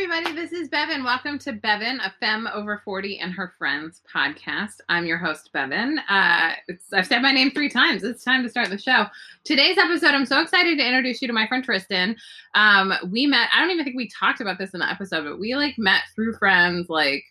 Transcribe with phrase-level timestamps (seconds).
[0.00, 0.32] everybody.
[0.32, 1.02] This is Bevan.
[1.02, 4.74] Welcome to Bevan, a femme over 40 and her friends podcast.
[4.88, 5.98] I'm your host, Bevan.
[6.08, 6.52] Uh,
[6.92, 8.04] I've said my name three times.
[8.04, 9.06] It's time to start the show.
[9.42, 12.14] Today's episode, I'm so excited to introduce you to my friend Tristan.
[12.54, 15.40] Um, we met, I don't even think we talked about this in the episode, but
[15.40, 17.24] we like met through friends like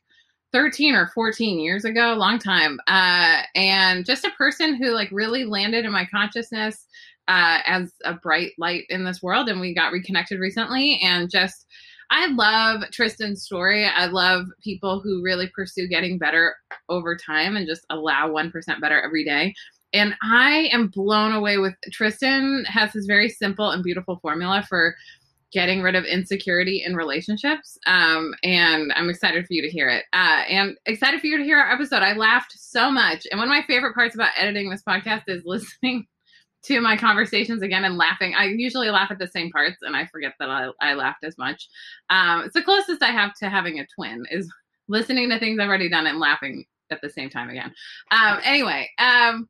[0.51, 2.81] 13 or 14 years ago, long time.
[2.87, 6.85] Uh, and just a person who like really landed in my consciousness
[7.29, 9.47] uh, as a bright light in this world.
[9.47, 11.65] And we got reconnected recently and just
[12.09, 13.85] I love Tristan's story.
[13.85, 16.55] I love people who really pursue getting better
[16.89, 19.53] over time and just allow 1% better every day.
[19.93, 24.95] And I am blown away with Tristan has this very simple and beautiful formula for
[25.53, 27.77] getting rid of insecurity in relationships.
[27.87, 30.03] Um, and I'm excited for you to hear it.
[30.11, 32.03] Uh, and excited for you to hear our episode.
[32.03, 33.25] I laughed so much.
[33.31, 36.07] And one of my favorite parts about editing this podcast is listening
[36.67, 38.33] to my conversations again and laughing.
[38.37, 41.37] I usually laugh at the same parts and I forget that I, I laughed as
[41.37, 41.67] much.
[42.09, 44.51] Um, it's the closest I have to having a twin is
[44.87, 47.73] listening to things I've already done and laughing at the same time again.
[48.11, 49.49] Um, anyway, um,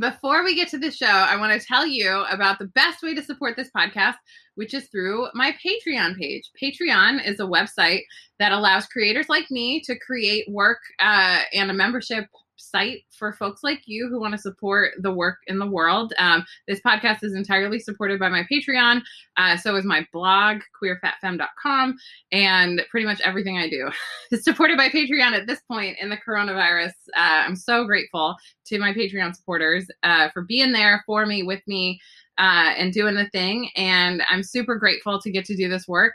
[0.00, 3.14] before we get to the show, I want to tell you about the best way
[3.14, 4.16] to support this podcast,
[4.56, 6.50] which is through my Patreon page.
[6.60, 8.00] Patreon is a website
[8.38, 12.26] that allows creators like me to create work uh, and a membership
[12.56, 16.12] site for folks like you who want to support the work in the world.
[16.18, 19.02] Um, this podcast is entirely supported by my Patreon.
[19.36, 21.96] Uh, so is my blog, queerfatfemme.com,
[22.32, 23.90] and pretty much everything I do
[24.30, 26.92] is supported by Patreon at this point in the coronavirus.
[27.16, 31.62] Uh, I'm so grateful to my Patreon supporters uh, for being there for me, with
[31.66, 32.00] me,
[32.38, 33.70] uh, and doing the thing.
[33.76, 36.14] And I'm super grateful to get to do this work.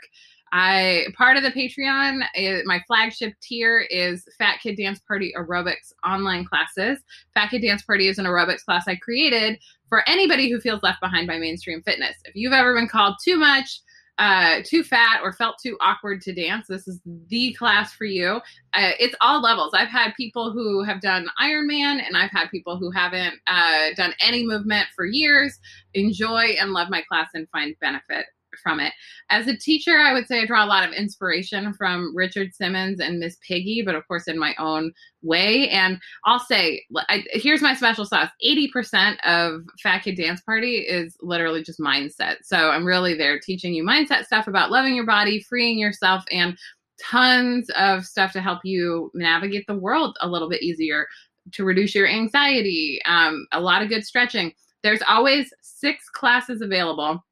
[0.52, 5.92] I part of the Patreon, is, my flagship tier is Fat Kid Dance Party Aerobics
[6.04, 6.98] online classes.
[7.34, 11.00] Fat Kid Dance Party is an aerobics class I created for anybody who feels left
[11.00, 12.16] behind by mainstream fitness.
[12.24, 13.80] If you've ever been called too much,
[14.18, 18.40] uh, too fat, or felt too awkward to dance, this is the class for you.
[18.74, 19.72] Uh, it's all levels.
[19.72, 24.12] I've had people who have done Ironman, and I've had people who haven't uh, done
[24.20, 25.58] any movement for years
[25.94, 28.26] enjoy and love my class and find benefit
[28.62, 28.92] from it.
[29.30, 33.00] As a teacher, I would say I draw a lot of inspiration from Richard Simmons
[33.00, 35.68] and Miss Piggy, but of course in my own way.
[35.68, 41.16] And I'll say, I, here's my special sauce 80% of Fat Kid Dance Party is
[41.20, 42.36] literally just mindset.
[42.42, 46.56] So I'm really there teaching you mindset stuff about loving your body, freeing yourself, and
[47.00, 51.06] tons of stuff to help you navigate the world a little bit easier,
[51.52, 54.52] to reduce your anxiety, um, a lot of good stretching.
[54.82, 57.24] There's always six classes available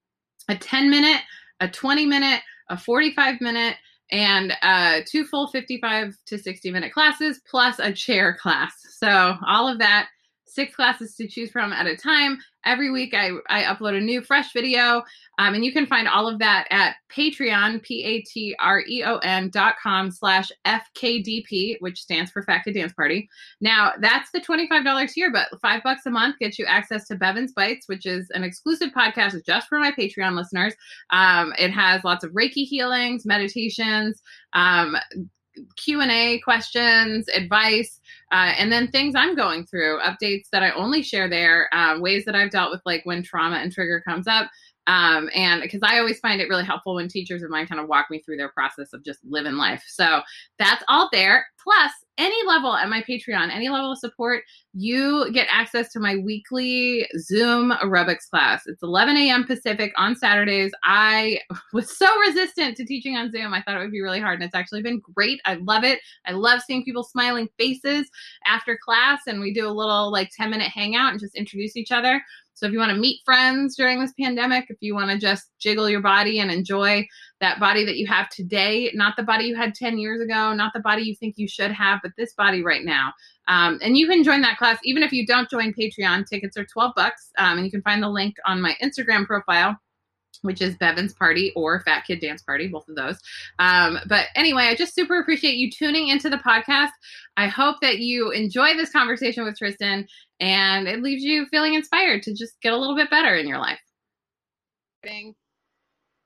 [0.49, 1.21] a 10 minute,
[1.61, 3.77] a 20 minute, a 45 minute,
[4.11, 8.73] and uh, two full 55 to 60 minute classes plus a chair class.
[8.91, 10.09] So all of that
[10.49, 12.39] six classes to choose from at a time.
[12.65, 15.03] Every week I, I upload a new fresh video.
[15.39, 21.77] Um, and you can find all of that at Patreon, P-A-T-R-E-O-N dot com slash FKDP,
[21.81, 23.29] which stands for Fat Kid Dance Party.
[23.61, 27.53] Now that's the $25 tier, but five bucks a month gets you access to Bevan's
[27.53, 30.75] Bites, which is an exclusive podcast just for my Patreon listeners.
[31.11, 34.21] Um, it has lots of Reiki healings, meditations,
[34.53, 34.97] um,
[35.77, 38.01] Q&A questions, advice,
[38.33, 42.25] uh, and then things I'm going through, updates that I only share there, um, ways
[42.25, 44.51] that I've dealt with like when trauma and trigger comes up.
[44.87, 47.89] Um, and because I always find it really helpful when teachers of mine kind of
[47.89, 49.85] walk me through their process of just living life.
[49.87, 50.23] So
[50.59, 51.47] that's all there.
[51.63, 54.43] Plus, any level at my Patreon, any level of support,
[54.75, 58.67] you get access to my weekly Zoom aerobics class.
[58.67, 59.45] It's 11 a.m.
[59.45, 60.73] Pacific on Saturdays.
[60.85, 61.41] I
[61.73, 63.55] was so resistant to teaching on Zoom.
[63.55, 65.41] I thought it would be really hard, and it's actually been great.
[65.45, 66.01] I love it.
[66.27, 68.11] I love seeing people smiling faces
[68.45, 71.93] after class, and we do a little like 10 minute hangout and just introduce each
[71.93, 72.23] other.
[72.59, 75.51] So if you want to meet friends during this pandemic, if you want to just
[75.61, 77.07] jiggle your body and enjoy
[77.41, 80.73] that body that you have today, not the body you had 10 years ago, not
[80.75, 83.13] the body you think you should have, but this body right now.
[83.47, 86.27] Um, and you can join that class even if you don't join Patreon.
[86.27, 87.31] Tickets are 12 bucks.
[87.39, 89.79] Um, and you can find the link on my Instagram profile
[90.43, 93.19] which is Bevan's Party or Fat Kid Dance Party, both of those.
[93.59, 96.91] Um, but anyway, I just super appreciate you tuning into the podcast.
[97.37, 100.07] I hope that you enjoy this conversation with Tristan
[100.41, 103.59] and it leaves you feeling inspired to just get a little bit better in your
[103.59, 103.81] life.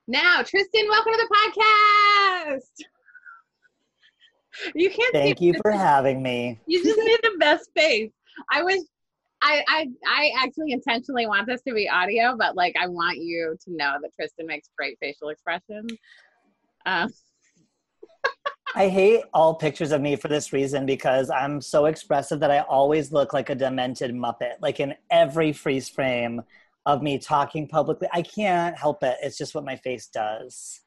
[0.08, 2.86] Now, Tristan, welcome to the podcast.
[4.74, 5.12] You can't.
[5.12, 6.60] Thank you for having me.
[6.66, 8.10] You just made the best face.
[8.50, 8.86] I was
[9.40, 13.56] I, I I actually intentionally want this to be audio, but like I want you
[13.64, 15.90] to know that Tristan makes great facial expressions.
[16.84, 17.08] Uh.
[18.74, 22.60] I hate all pictures of me for this reason because I'm so expressive that I
[22.60, 24.54] always look like a demented Muppet.
[24.60, 26.42] Like in every freeze frame
[26.86, 29.18] of me talking publicly, I can't help it.
[29.22, 30.80] It's just what my face does.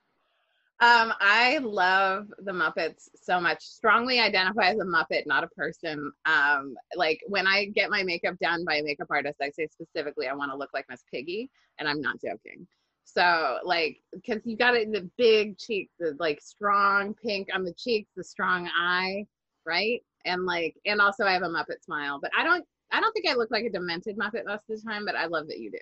[0.81, 3.63] Um, I love the Muppets so much.
[3.63, 6.11] Strongly identify as a Muppet, not a person.
[6.25, 10.27] Um, like when I get my makeup done by a makeup artist, I say specifically
[10.27, 11.49] I want to look like Miss Piggy,
[11.79, 12.67] and I'm not joking.
[13.06, 17.63] So like, because you got it in the big cheeks, the like strong pink on
[17.63, 19.25] the cheeks, the strong eye,
[19.66, 20.02] right?
[20.25, 23.28] And like, and also I have a Muppet smile, but I don't, I don't think
[23.28, 25.72] I look like a demented Muppet most of the time, but I love that you
[25.72, 25.78] do.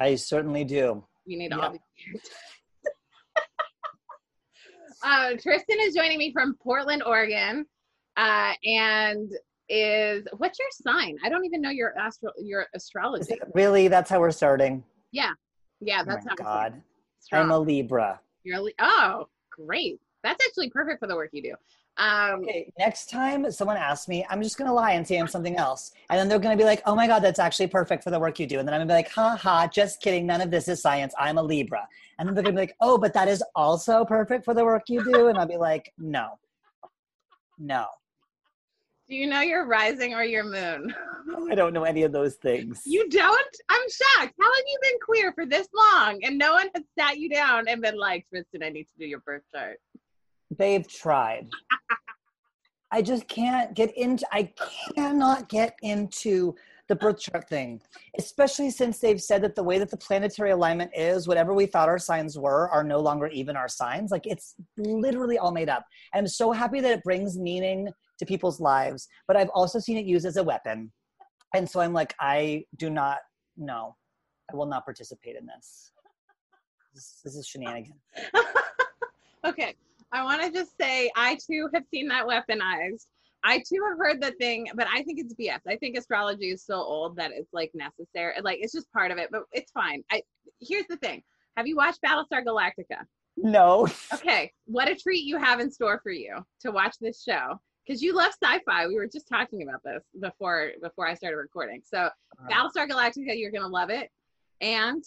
[0.00, 1.04] I certainly do.
[1.24, 1.80] You need all these.
[5.04, 7.64] uh, Tristan is joining me from Portland, Oregon,
[8.16, 9.30] uh, and
[9.68, 11.16] is what's your sign?
[11.24, 13.38] I don't even know your astro your astrology.
[13.54, 14.84] Really, that's how we're starting.
[15.12, 15.32] Yeah,
[15.80, 16.82] yeah, Oh that's how God.
[17.32, 18.20] I'm a Libra.
[18.44, 20.00] You're a Li- oh, great.
[20.22, 21.54] That's actually perfect for the work you do.
[21.96, 25.56] Um, Okay, next time someone asks me, I'm just gonna lie and say I'm something
[25.56, 28.18] else, and then they're gonna be like, "Oh my God, that's actually perfect for the
[28.18, 30.26] work you do," and then I'm gonna be like, "Ha ha, just kidding.
[30.26, 31.14] None of this is science.
[31.18, 31.86] I'm a Libra,"
[32.18, 34.88] and then they're gonna be like, "Oh, but that is also perfect for the work
[34.88, 36.38] you do," and I'll be like, "No,
[37.58, 37.86] no,
[39.08, 40.94] do you know your rising or your moon?
[41.50, 43.56] I don't know any of those things." You don't?
[43.68, 44.34] I'm shocked.
[44.40, 47.68] How have you been queer for this long and no one has sat you down
[47.68, 49.78] and been like, Tristan, I need to do your birth chart?
[50.56, 51.48] They've tried.
[52.90, 54.52] I just can't get into I
[54.94, 56.54] cannot get into
[56.88, 57.80] the birth chart thing,
[58.18, 61.88] especially since they've said that the way that the planetary alignment is, whatever we thought
[61.88, 64.10] our signs were, are no longer even our signs.
[64.10, 65.84] Like it's literally all made up.
[66.12, 67.88] I'm so happy that it brings meaning
[68.18, 70.92] to people's lives, but I've also seen it used as a weapon.
[71.54, 73.18] And so I'm like, I do not
[73.56, 73.96] know.
[74.52, 75.92] I will not participate in this.
[76.94, 77.96] This, this is shenanigans.
[79.44, 79.74] okay.
[80.12, 83.06] I want to just say I too have seen that weaponized.
[83.44, 85.60] I too have heard the thing, but I think it's BS.
[85.68, 88.34] I think astrology is so old that it's like necessary.
[88.42, 90.02] Like it's just part of it, but it's fine.
[90.10, 90.22] I
[90.60, 91.22] here's the thing.
[91.56, 93.04] Have you watched Battlestar Galactica?
[93.36, 93.86] No.
[94.14, 98.02] Okay, what a treat you have in store for you to watch this show because
[98.02, 98.86] you love sci-fi.
[98.86, 101.82] We were just talking about this before before I started recording.
[101.84, 102.48] So uh-huh.
[102.50, 104.10] Battlestar Galactica, you're gonna love it,
[104.62, 105.04] and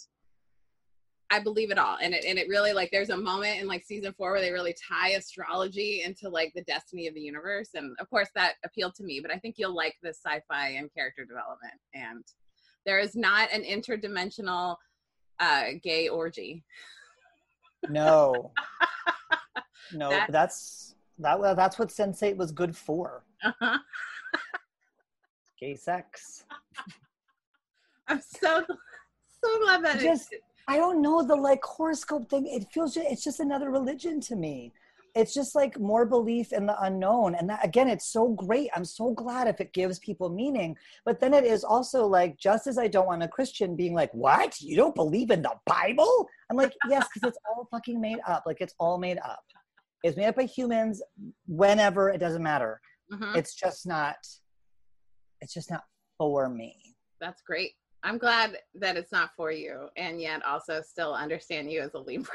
[1.30, 1.98] I believe it all.
[2.00, 4.50] And it and it really like there's a moment in like season four where they
[4.52, 8.94] really tie astrology into like the destiny of the universe, and of course that appealed
[8.96, 9.20] to me.
[9.20, 11.74] But I think you'll like the sci-fi and character development.
[11.94, 12.24] And
[12.86, 14.76] there is not an interdimensional
[15.40, 16.64] uh, gay orgy.
[17.88, 18.52] No.
[19.92, 21.38] No, That- that's that.
[21.38, 23.24] well, That's what Sense8 was good for.
[23.44, 23.78] Uh-huh.
[25.60, 26.44] Gay sex.
[28.08, 28.64] I'm so
[29.42, 30.34] so glad that it- Just,
[30.68, 32.46] I don't know the like horoscope thing.
[32.46, 34.72] It feels it's just another religion to me.
[35.14, 38.68] It's just like more belief in the unknown, and that again, it's so great.
[38.76, 40.76] I'm so glad if it gives people meaning.
[41.06, 44.12] But then it is also like, just as I don't want a Christian being like,
[44.12, 44.60] "What?
[44.60, 48.44] You don't believe in the Bible?" I'm like, yes, because it's all fucking made up.
[48.46, 49.42] Like it's all made up.
[50.02, 51.02] It's made up by humans.
[51.46, 52.80] Whenever it doesn't matter.
[53.10, 53.34] Mhm.
[53.36, 54.18] it's just not
[55.40, 55.84] it's just not
[56.18, 56.76] for me
[57.20, 57.72] That's great.
[58.04, 61.98] I'm glad that it's not for you, and yet also still understand you as a
[61.98, 62.34] Libra.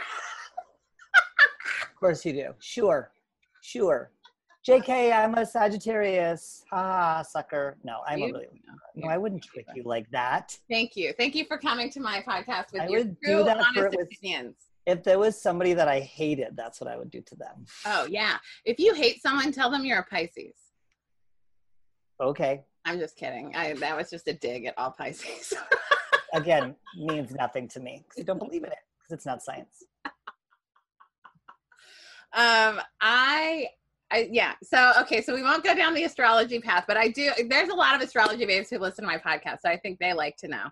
[1.83, 3.11] of course you do sure
[3.61, 4.11] sure
[4.67, 8.47] jk i'm a sagittarius ha sucker no i'm You- a really
[8.95, 11.13] no i wouldn't trick you like that Thank you.
[11.17, 13.95] Thank you for coming to my podcast with I your would do true, that honest
[13.97, 14.55] with- opinions.
[14.85, 18.05] if there was somebody that i hated that's what i would do to them Oh
[18.09, 18.35] yeah.
[18.65, 20.55] If you hate someone, tell them you're a Pisces.
[22.21, 23.55] okay I'm just kidding.
[23.55, 25.53] I that was just a dig at all Pisces.
[26.33, 29.83] again means nothing to me because i don't believe in it because it's not science
[32.33, 33.67] um, I,
[34.11, 34.53] I yeah.
[34.63, 37.29] So okay, so we won't go down the astrology path, but I do.
[37.47, 40.13] There's a lot of astrology babes who listen to my podcast, so I think they
[40.13, 40.63] like to know.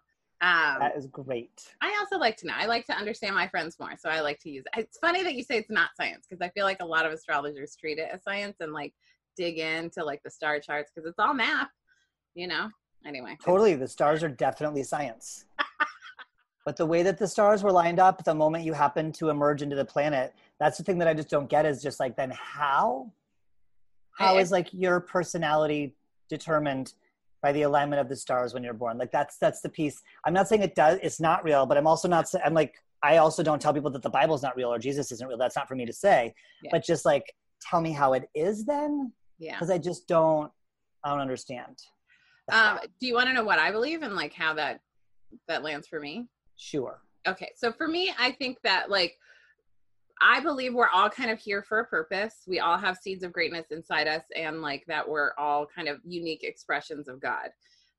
[0.43, 2.53] Um, that is great I also like to know.
[2.57, 4.63] I like to understand my friends more, so I like to use.
[4.75, 7.13] It's funny that you say it's not science because I feel like a lot of
[7.13, 8.95] astrologers treat it as science and like
[9.37, 11.69] dig into like the star charts because it's all math,
[12.35, 12.69] you know.
[13.05, 13.75] Anyway, Totally.
[13.75, 15.45] The stars are definitely science.
[16.65, 19.61] but the way that the stars were lined up the moment you happen to emerge
[19.61, 22.31] into the planet, that's the thing that I just don't get is just like, then
[22.31, 23.11] how?
[24.11, 25.95] How is like your personality
[26.29, 26.93] determined
[27.41, 28.99] by the alignment of the stars when you're born?
[28.99, 30.01] Like that's that's the piece.
[30.25, 33.17] I'm not saying it does it's not real, but I'm also not I'm like I
[33.17, 35.39] also don't tell people that the Bible's not real or Jesus isn't real.
[35.39, 36.35] That's not for me to say.
[36.61, 36.69] Yeah.
[36.71, 39.53] But just like tell me how it is then yeah.
[39.53, 40.51] because I just don't
[41.03, 41.81] I don't understand.
[42.51, 44.81] Um, do you want to know what I believe and like how that
[45.47, 46.27] that lands for me?
[46.57, 47.01] Sure.
[47.27, 49.17] Okay, so for me, I think that like
[50.21, 52.43] I believe we're all kind of here for a purpose.
[52.45, 55.99] We all have seeds of greatness inside us, and like that we're all kind of
[56.05, 57.49] unique expressions of God,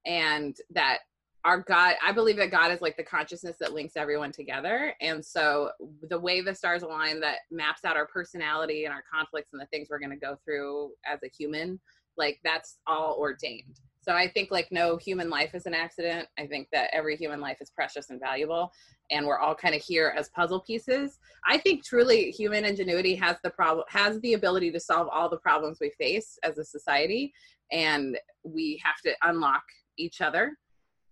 [0.06, 0.99] and that
[1.44, 4.94] our God, I believe that God is like the consciousness that links everyone together.
[5.00, 5.71] And so
[6.09, 9.66] the way the stars align that maps out our personality and our conflicts and the
[9.66, 11.80] things we're going to go through as a human,
[12.16, 13.80] like that's all ordained.
[14.02, 16.28] So I think like no human life is an accident.
[16.38, 18.73] I think that every human life is precious and valuable
[19.11, 21.18] and we're all kind of here as puzzle pieces.
[21.47, 25.38] I think truly human ingenuity has the problem has the ability to solve all the
[25.38, 27.32] problems we face as a society
[27.71, 29.62] and we have to unlock
[29.97, 30.56] each other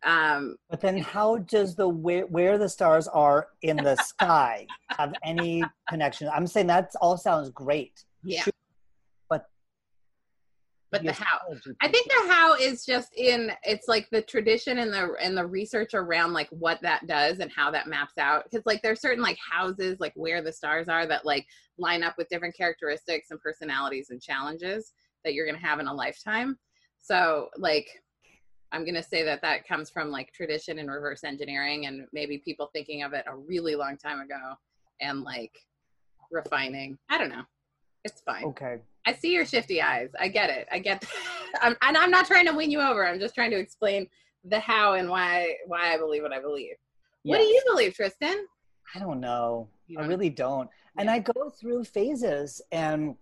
[0.02, 5.12] um, but then, how does the where, where the stars are in the sky have
[5.22, 6.28] any connection?
[6.32, 8.04] I'm saying that all sounds great.
[8.22, 8.44] Yeah.
[10.90, 14.78] But the how oh, i think the how is just in it's like the tradition
[14.78, 18.44] and the and the research around like what that does and how that maps out
[18.44, 21.46] because like there's certain like houses like where the stars are that like
[21.78, 24.92] line up with different characteristics and personalities and challenges
[25.24, 26.58] that you're to have in a lifetime
[27.00, 27.88] so like
[28.72, 32.38] I'm going to say that that comes from like tradition and reverse engineering and maybe
[32.38, 34.54] people thinking of it a really long time ago
[35.00, 35.52] and like
[36.30, 36.96] refining.
[37.08, 37.42] I don't know.
[38.04, 38.44] It's fine.
[38.44, 38.78] Okay.
[39.06, 40.10] I see your shifty eyes.
[40.18, 40.68] I get it.
[40.70, 41.04] I get
[41.62, 43.06] I'm, and I'm not trying to win you over.
[43.06, 44.08] I'm just trying to explain
[44.44, 46.74] the how and why why I believe what I believe.
[47.24, 47.38] Yes.
[47.38, 48.46] What do you believe, Tristan?
[48.94, 49.68] I don't know.
[49.92, 50.68] Don't I really don't.
[50.96, 51.02] Yeah.
[51.02, 53.16] And I go through phases and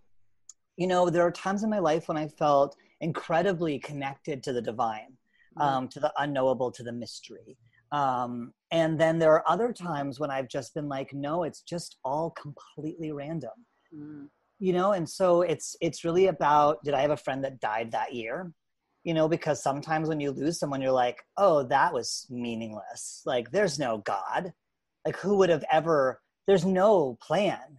[0.76, 4.62] you know, there are times in my life when I felt incredibly connected to the
[4.62, 5.18] divine
[5.58, 5.68] Mm-hmm.
[5.68, 7.56] um, to the unknowable, to the mystery.
[7.90, 11.96] Um, and then there are other times when I've just been like, no, it's just
[12.04, 13.50] all completely random.
[13.94, 14.28] Mm.
[14.58, 17.92] You know, and so it's it's really about did I have a friend that died
[17.92, 18.52] that year?
[19.04, 23.22] You know, because sometimes when you lose someone, you're like, oh, that was meaningless.
[23.24, 24.52] Like, there's no God.
[25.06, 26.20] Like, who would have ever?
[26.46, 27.78] There's no plan.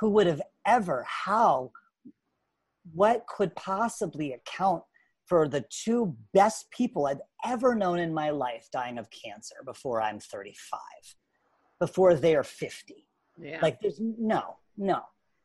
[0.00, 1.04] Who would have ever?
[1.08, 1.72] How?
[2.92, 4.82] What could possibly account
[5.28, 10.00] for the two best people I've ever known in my life dying of cancer before
[10.00, 10.80] I'm 35,
[11.78, 13.06] before they're 50.
[13.40, 13.58] Yeah.
[13.60, 15.02] Like there's no, no.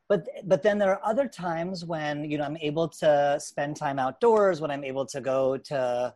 [0.09, 3.99] But but then there are other times when you know I'm able to spend time
[3.99, 6.13] outdoors, when I'm able to go to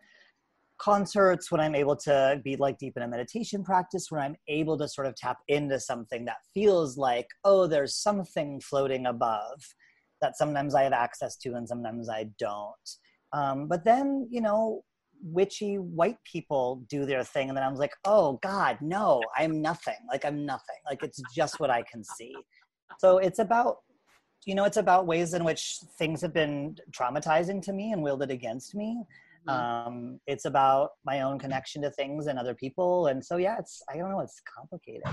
[0.78, 4.78] concerts, when I'm able to be like deep in a meditation practice, where I'm able
[4.78, 9.76] to sort of tap into something that feels like, oh, there's something floating above
[10.22, 12.90] that sometimes I have access to and sometimes I don't.
[13.34, 14.84] Um, but then, you know,
[15.22, 17.50] witchy white people do their thing.
[17.50, 19.98] And then I was like, oh God, no, I'm nothing.
[20.10, 20.78] Like I'm nothing.
[20.90, 22.36] Like it's just what I can see.
[23.00, 23.78] So it's about,
[24.46, 28.32] you know, it's about ways in which things have been traumatizing to me and wielded
[28.32, 29.04] against me.
[29.48, 29.88] Mm-hmm.
[29.88, 33.08] Um, it's about my own connection to things and other people.
[33.08, 35.04] And so, yeah, it's, I don't know, it's complicated.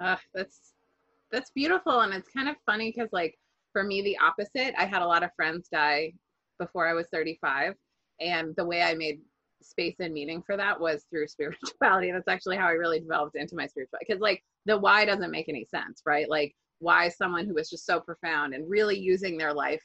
[0.00, 0.74] Uh, that's,
[1.30, 2.00] that's beautiful.
[2.00, 3.38] And it's kind of funny because like,
[3.72, 6.12] for me, the opposite, I had a lot of friends die
[6.58, 7.74] before I was 35.
[8.20, 9.20] And the way I made
[9.62, 12.12] space and meaning for that was through spirituality.
[12.12, 14.06] That's actually how I really developed into my spirituality.
[14.08, 16.28] Because like the why doesn't make any sense, right?
[16.28, 19.82] Like why someone who is just so profound and really using their life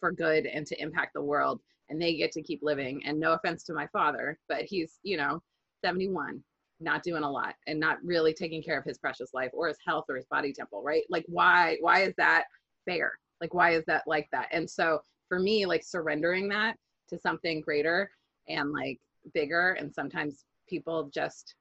[0.00, 3.02] for good and to impact the world and they get to keep living.
[3.04, 5.42] And no offense to my father, but he's, you know,
[5.84, 6.42] 71,
[6.80, 9.78] not doing a lot and not really taking care of his precious life or his
[9.86, 11.04] health or his body temple, right?
[11.08, 12.44] Like why why is that
[12.84, 13.12] fair?
[13.40, 14.48] Like why is that like that?
[14.52, 16.76] And so for me like surrendering that
[17.08, 18.10] to something greater
[18.48, 18.98] and like
[19.34, 21.54] bigger and sometimes people just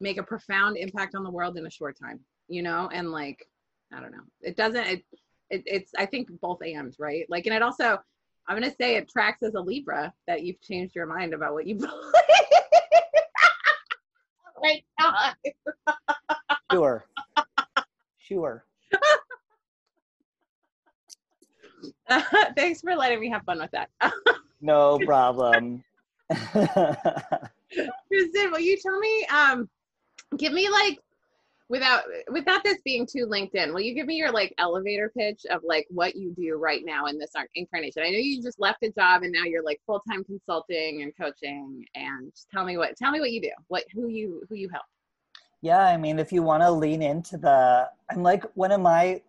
[0.00, 3.46] make a profound impact on the world in a short time you know and like
[3.94, 4.22] i don't know.
[4.40, 5.04] It doesn't it,
[5.50, 7.26] it it's i think both AMs, right?
[7.28, 7.98] Like and it also
[8.48, 11.66] i'm gonna say it tracks as a libra that you've changed your mind about what
[11.66, 11.92] you believe.
[14.56, 15.34] Oh my god
[16.72, 17.04] sure.
[18.18, 18.64] Sure.
[22.56, 23.90] Thanks for letting me have fun with that.
[24.60, 25.82] no problem.
[26.30, 26.70] Kristen,
[28.50, 29.68] will you tell me, um,
[30.36, 31.00] give me like,
[31.72, 35.62] without without this being too LinkedIn, will you give me your like elevator pitch of
[35.64, 38.02] like what you do right now in this incarnation?
[38.02, 41.12] I know you just left a job and now you're like full time consulting and
[41.18, 44.68] coaching, and tell me what tell me what you do, what who you who you
[44.68, 44.84] help.
[45.62, 49.22] Yeah, I mean, if you want to lean into the, I'm like one of my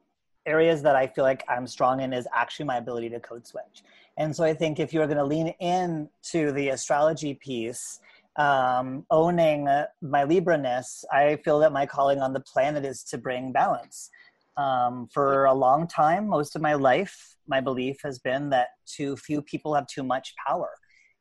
[0.45, 3.83] areas that I feel like I'm strong in is actually my ability to code switch.
[4.17, 7.99] And so I think if you're going to lean in to the astrology piece,
[8.35, 9.67] um, owning
[10.01, 14.09] my Libra-ness, I feel that my calling on the planet is to bring balance.
[14.57, 19.15] Um, for a long time, most of my life, my belief has been that too
[19.17, 20.69] few people have too much power.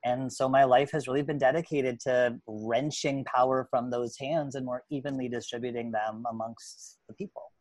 [0.04, 4.66] And so my life has really been dedicated to wrenching power from those hands and
[4.66, 7.52] more evenly distributing them amongst the people.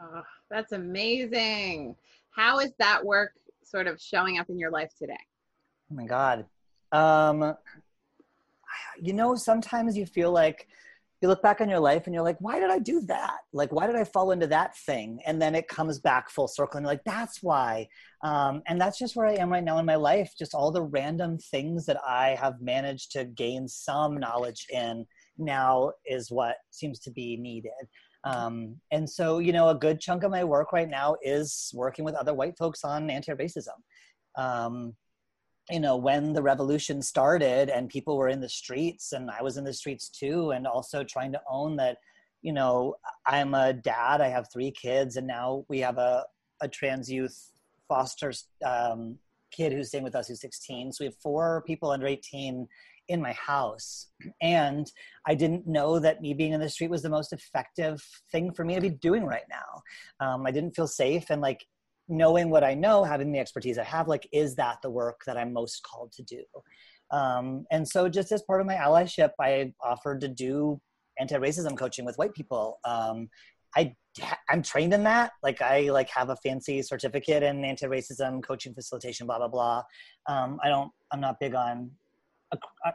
[0.00, 1.94] Oh, that's amazing.
[2.30, 5.18] How is that work sort of showing up in your life today?
[5.92, 6.46] Oh my God.
[6.90, 7.54] Um,
[9.00, 10.66] you know, sometimes you feel like
[11.20, 13.38] you look back on your life and you're like, why did I do that?
[13.52, 15.20] Like, why did I fall into that thing?
[15.26, 17.88] And then it comes back full circle and you're like, that's why.
[18.22, 20.32] Um, and that's just where I am right now in my life.
[20.38, 25.04] Just all the random things that I have managed to gain some knowledge in
[25.36, 27.70] now is what seems to be needed.
[28.24, 32.04] Um, and so, you know, a good chunk of my work right now is working
[32.04, 33.68] with other white folks on anti-racism.
[34.38, 34.94] Um,
[35.70, 39.56] you know, when the revolution started and people were in the streets and I was
[39.56, 41.98] in the streets too, and also trying to own that,
[42.42, 42.94] you know,
[43.26, 46.24] I'm a dad, I have three kids, and now we have a,
[46.60, 47.52] a trans youth
[47.88, 48.32] foster
[48.64, 49.18] um,
[49.50, 50.92] kid who's staying with us who's 16.
[50.92, 52.66] So we have four people under 18
[53.08, 54.06] in my house.
[54.40, 54.90] And
[55.26, 58.64] I didn't know that me being in the street was the most effective thing for
[58.64, 60.26] me to be doing right now.
[60.26, 61.30] Um, I didn't feel safe.
[61.30, 61.66] And like
[62.10, 65.36] knowing what I know, having the expertise I have, like, is that the work that
[65.36, 66.42] I'm most called to do?
[67.10, 70.80] Um, and so just as part of my allyship, I offered to do
[71.18, 72.78] anti-racism coaching with white people.
[72.84, 73.28] Um,
[73.76, 73.94] I
[74.48, 75.32] I'm trained in that.
[75.42, 79.82] Like I like have a fancy certificate in anti-racism coaching facilitation, blah blah blah.
[80.26, 80.90] Um, I don't.
[81.12, 81.90] I'm not big on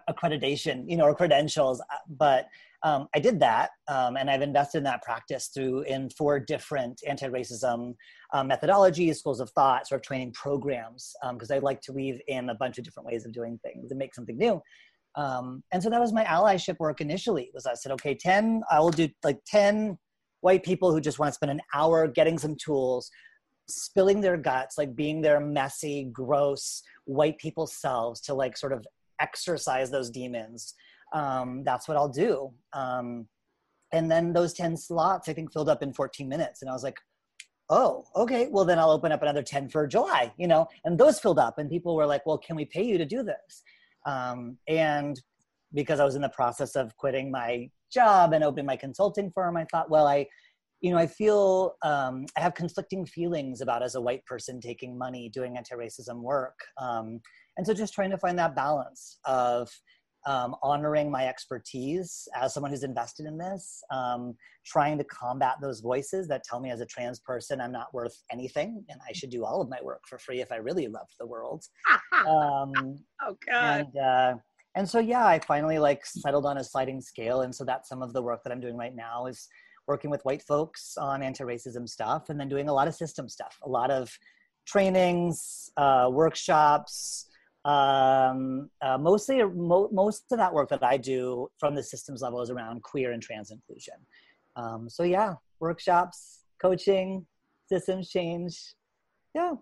[0.09, 1.79] accreditation, you know, or credentials.
[1.81, 2.47] Uh, but
[2.83, 7.01] um, I did that, um, and I've invested in that practice through in four different
[7.07, 7.95] anti-racism
[8.33, 12.19] um, methodologies, schools of thought, sort of training programs, because um, I like to weave
[12.27, 14.61] in a bunch of different ways of doing things and make something new.
[15.15, 17.49] Um, and so that was my allyship work initially.
[17.53, 19.97] Was I said, okay, ten, I will do like ten
[20.41, 23.09] white people who just want to spend an hour getting some tools
[23.67, 28.85] spilling their guts like being their messy gross white people selves to like sort of
[29.19, 30.73] exercise those demons,
[31.13, 32.51] um, that's what I'll do.
[32.73, 33.27] Um,
[33.91, 36.61] and then those 10 slots, I think, filled up in 14 minutes.
[36.61, 36.97] And I was like,
[37.69, 41.19] oh, okay, well, then I'll open up another 10 for July, you know, and those
[41.19, 41.57] filled up.
[41.57, 43.63] And people were like, well, can we pay you to do this?
[44.05, 45.19] Um, and
[45.73, 49.57] because I was in the process of quitting my job and opening my consulting firm,
[49.57, 50.27] I thought, well, I,
[50.81, 54.97] you know, I feel um, I have conflicting feelings about as a white person taking
[54.97, 56.57] money doing anti-racism work.
[56.79, 57.19] Um,
[57.57, 59.69] and so just trying to find that balance of
[60.25, 64.35] um, honoring my expertise as someone who's invested in this, um,
[64.65, 68.17] trying to combat those voices that tell me as a trans person I'm not worth
[68.31, 71.13] anything and I should do all of my work for free if I really loved
[71.19, 71.63] the world.
[72.25, 72.71] Um,
[73.21, 73.81] oh God.
[73.81, 74.33] And, uh,
[74.75, 78.01] and so yeah, I finally like settled on a sliding scale, and so that's some
[78.01, 79.47] of the work that I'm doing right now is
[79.87, 83.57] working with white folks on anti-racism stuff, and then doing a lot of system stuff,
[83.63, 84.11] a lot of
[84.65, 87.27] trainings, uh, workshops
[87.65, 92.39] um, uh, mostly mo- most of that work that i do from the systems level
[92.41, 93.95] is around queer and trans inclusion.
[94.55, 97.25] Um, so yeah workshops coaching
[97.67, 98.75] systems change.
[99.33, 99.53] Yeah.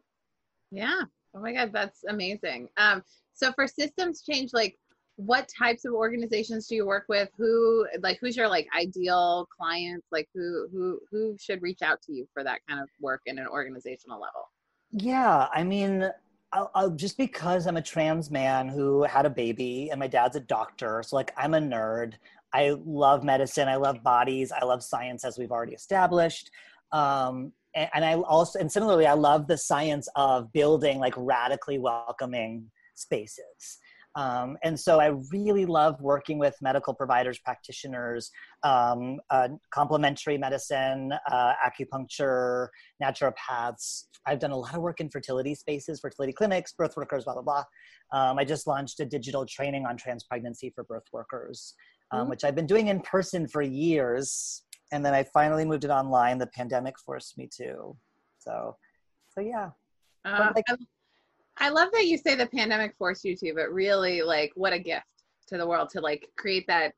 [0.70, 1.02] Yeah.
[1.34, 2.68] Oh my god that's amazing.
[2.76, 4.78] Um, so for systems change like
[5.16, 10.08] what types of organizations do you work with who like who's your like ideal clients
[10.12, 13.38] like who who who should reach out to you for that kind of work in
[13.38, 14.50] an organizational level
[14.92, 16.10] yeah i mean
[16.54, 20.36] I'll, I'll, just because I'm a trans man who had a baby and my dad's
[20.36, 22.14] a doctor, so like I'm a nerd.
[22.54, 23.68] I love medicine.
[23.68, 24.52] I love bodies.
[24.52, 26.52] I love science, as we've already established.
[26.92, 31.80] Um, and, and I also, and similarly, I love the science of building like radically
[31.80, 33.80] welcoming spaces.
[34.16, 38.30] Um, and so I really love working with medical providers, practitioners,
[38.64, 42.68] um, uh, complementary medicine, uh, acupuncture,
[43.02, 44.06] naturopaths.
[44.26, 47.42] I've done a lot of work in fertility spaces, fertility clinics, birth workers, blah, blah,
[47.42, 47.64] blah.
[48.12, 51.74] Um, I just launched a digital training on trans pregnancy for birth workers,
[52.14, 52.30] mm-hmm.
[52.30, 54.62] which I've been doing in person for years.
[54.92, 56.38] And then I finally moved it online.
[56.38, 57.98] The pandemic forced me to.
[58.38, 58.78] So,
[59.30, 59.70] so yeah.
[60.24, 60.66] Uh, like,
[61.58, 64.80] I love that you say the pandemic forced you to, but really, like, what a
[64.80, 65.06] gift
[65.48, 66.94] to the world to like create that,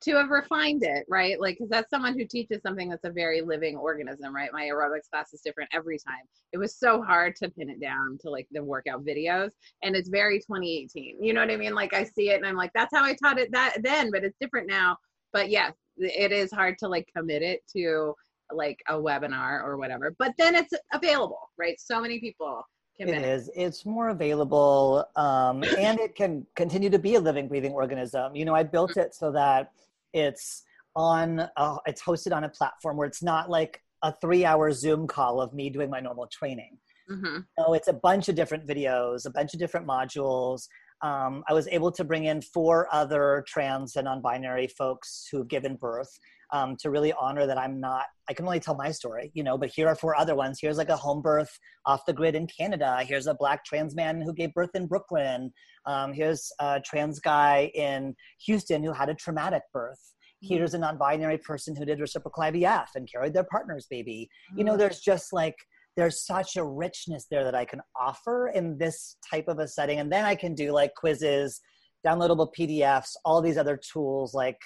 [0.00, 1.40] to have refined it, right?
[1.40, 4.50] Like, because that's someone who teaches something that's a very living organism, right?
[4.52, 6.22] My aerobics class is different every time.
[6.52, 9.50] It was so hard to pin it down to like the workout videos,
[9.82, 11.22] and it's very 2018.
[11.22, 11.74] You know what I mean?
[11.74, 14.24] Like, I see it and I'm like, that's how I taught it that then, but
[14.24, 14.96] it's different now.
[15.32, 18.14] But yes, it is hard to like commit it to
[18.52, 21.78] like a webinar or whatever, but then it's available, right?
[21.78, 22.62] So many people
[22.98, 23.48] it is.
[23.54, 28.34] It's more available, um, and it can continue to be a living, breathing organism.
[28.34, 29.72] You know, I built it so that
[30.12, 30.64] it's
[30.96, 31.48] on.
[31.56, 35.52] Uh, it's hosted on a platform where it's not like a three-hour Zoom call of
[35.54, 36.78] me doing my normal training.
[37.10, 37.38] Mm-hmm.
[37.58, 40.68] So it's a bunch of different videos, a bunch of different modules.
[41.02, 45.76] um, I was able to bring in four other trans and non-binary folks who've given
[45.76, 46.18] birth
[46.52, 48.06] um, to really honor that I'm not.
[48.28, 49.58] I can only tell my story, you know.
[49.58, 50.58] But here are four other ones.
[50.60, 51.50] Here's like a home birth
[51.86, 53.04] off the grid in Canada.
[53.06, 55.52] Here's a black trans man who gave birth in Brooklyn.
[55.86, 58.14] Um, here's a trans guy in
[58.46, 60.00] Houston who had a traumatic birth.
[60.44, 60.54] Mm-hmm.
[60.54, 64.28] Here's a non-binary person who did reciprocal IVF and carried their partner's baby.
[64.56, 64.78] You know, mm.
[64.78, 65.56] there's just like
[65.96, 69.98] there's such a richness there that I can offer in this type of a setting.
[69.98, 71.60] And then I can do like quizzes,
[72.06, 74.32] downloadable PDFs, all these other tools.
[74.32, 74.58] Like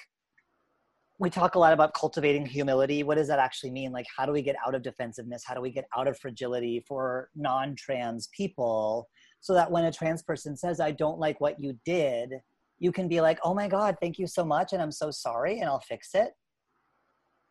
[1.19, 3.03] we talk a lot about cultivating humility.
[3.03, 3.91] What does that actually mean?
[3.91, 5.43] Like, how do we get out of defensiveness?
[5.45, 9.07] How do we get out of fragility for non trans people
[9.39, 12.31] so that when a trans person says, I don't like what you did,
[12.79, 14.73] you can be like, oh my God, thank you so much.
[14.73, 16.31] And I'm so sorry, and I'll fix it.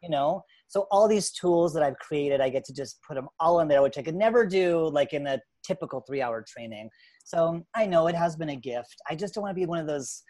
[0.02, 3.28] You know, so all these tools that I've created, I get to just put them
[3.38, 6.90] all in there, which I could never do like in a typical three hour training.
[7.24, 8.96] So I know it has been a gift.
[9.08, 10.22] I just don't want to be one of those,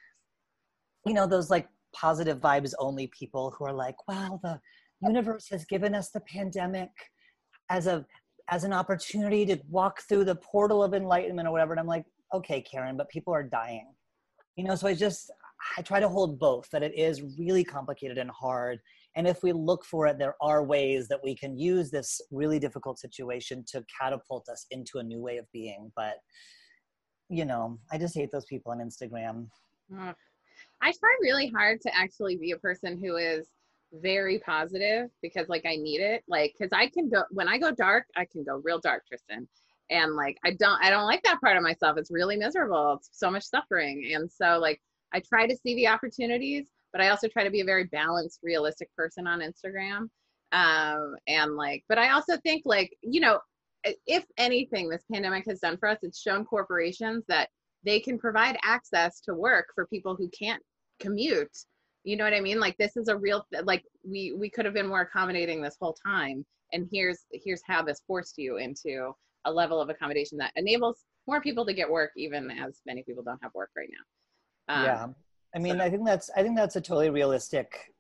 [1.07, 4.61] you know, those like positive vibes only people who are like, wow, the
[5.03, 6.91] universe has given us the pandemic
[7.71, 8.05] as a
[8.51, 11.73] as an opportunity to walk through the portal of enlightenment or whatever.
[11.73, 13.95] And I'm like, okay, Karen, but people are dying.
[14.57, 15.31] You know, so I just
[15.79, 18.81] I try to hold both that it is really complicated and hard
[19.15, 22.59] and if we look for it, there are ways that we can use this really
[22.59, 25.93] difficult situation to catapult us into a new way of being.
[25.95, 26.15] But,
[27.29, 29.49] you know, I just hate those people on Instagram.
[29.93, 30.15] Mm.
[30.83, 33.49] I try really hard to actually be a person who is
[33.92, 36.23] very positive because like I need it.
[36.29, 39.49] Like, cause I can go, when I go dark, I can go real dark, Tristan.
[39.90, 41.99] And like, I don't, I don't like that part of myself.
[41.99, 42.95] It's really miserable.
[42.95, 44.12] It's so much suffering.
[44.14, 44.81] And so like,
[45.12, 48.40] I try to see the opportunities but I also try to be a very balanced,
[48.42, 50.09] realistic person on Instagram.
[50.53, 53.40] Um, and like, but I also think like, you know,
[54.07, 57.49] if anything this pandemic has done for us, it's shown corporations that
[57.85, 60.62] they can provide access to work for people who can't
[61.03, 61.57] commute.
[62.05, 62.59] You know what I mean?
[62.59, 65.97] Like this is a real like we we could have been more accommodating this whole
[66.05, 66.45] time.
[66.73, 69.12] And here's here's how this forced you into
[69.45, 73.23] a level of accommodation that enables more people to get work, even as many people
[73.23, 74.75] don't have work right now.
[74.75, 75.07] Um, yeah,
[75.55, 75.85] I mean, so.
[75.85, 77.93] I think that's I think that's a totally realistic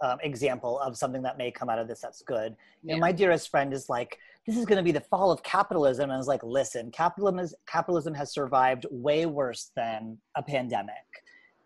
[0.00, 2.56] um, example of something that may come out of this that's good.
[2.82, 5.42] You know, my dearest friend is like, this is going to be the fall of
[5.42, 6.04] capitalism.
[6.04, 10.94] And I was like, listen, capitalism is capitalism has survived way worse than a pandemic.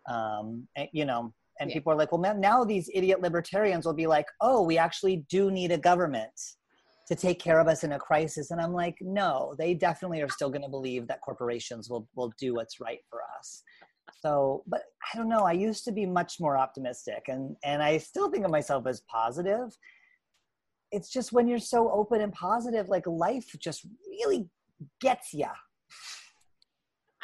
[0.09, 1.75] Um, and, you know, and yeah.
[1.75, 5.51] people are like, well, now these idiot libertarians will be like, oh, we actually do
[5.51, 6.31] need a government
[7.07, 8.51] to take care of us in a crisis.
[8.51, 12.33] And I'm like, no, they definitely are still going to believe that corporations will will
[12.39, 13.63] do what's right for us
[14.21, 17.97] so but i don't know i used to be much more optimistic and and i
[17.97, 19.75] still think of myself as positive
[20.91, 24.47] it's just when you're so open and positive like life just really
[25.01, 25.47] gets you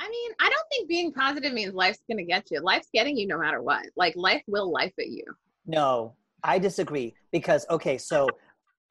[0.02, 2.60] I mean, I don't think being positive means life's going to get you.
[2.60, 3.86] Life's getting you no matter what.
[3.96, 5.24] Like life will life at you.
[5.68, 8.28] No, I disagree because okay, so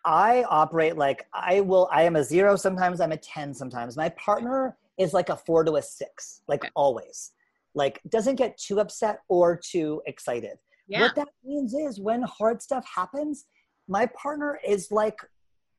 [0.04, 3.96] I operate like I will I am a 0 sometimes I'm a 10 sometimes.
[3.96, 6.70] My partner is like a 4 to a 6, like okay.
[6.76, 7.32] always
[7.74, 10.58] like doesn't get too upset or too excited.
[10.88, 11.02] Yeah.
[11.02, 13.46] What that means is when hard stuff happens,
[13.88, 15.18] my partner is like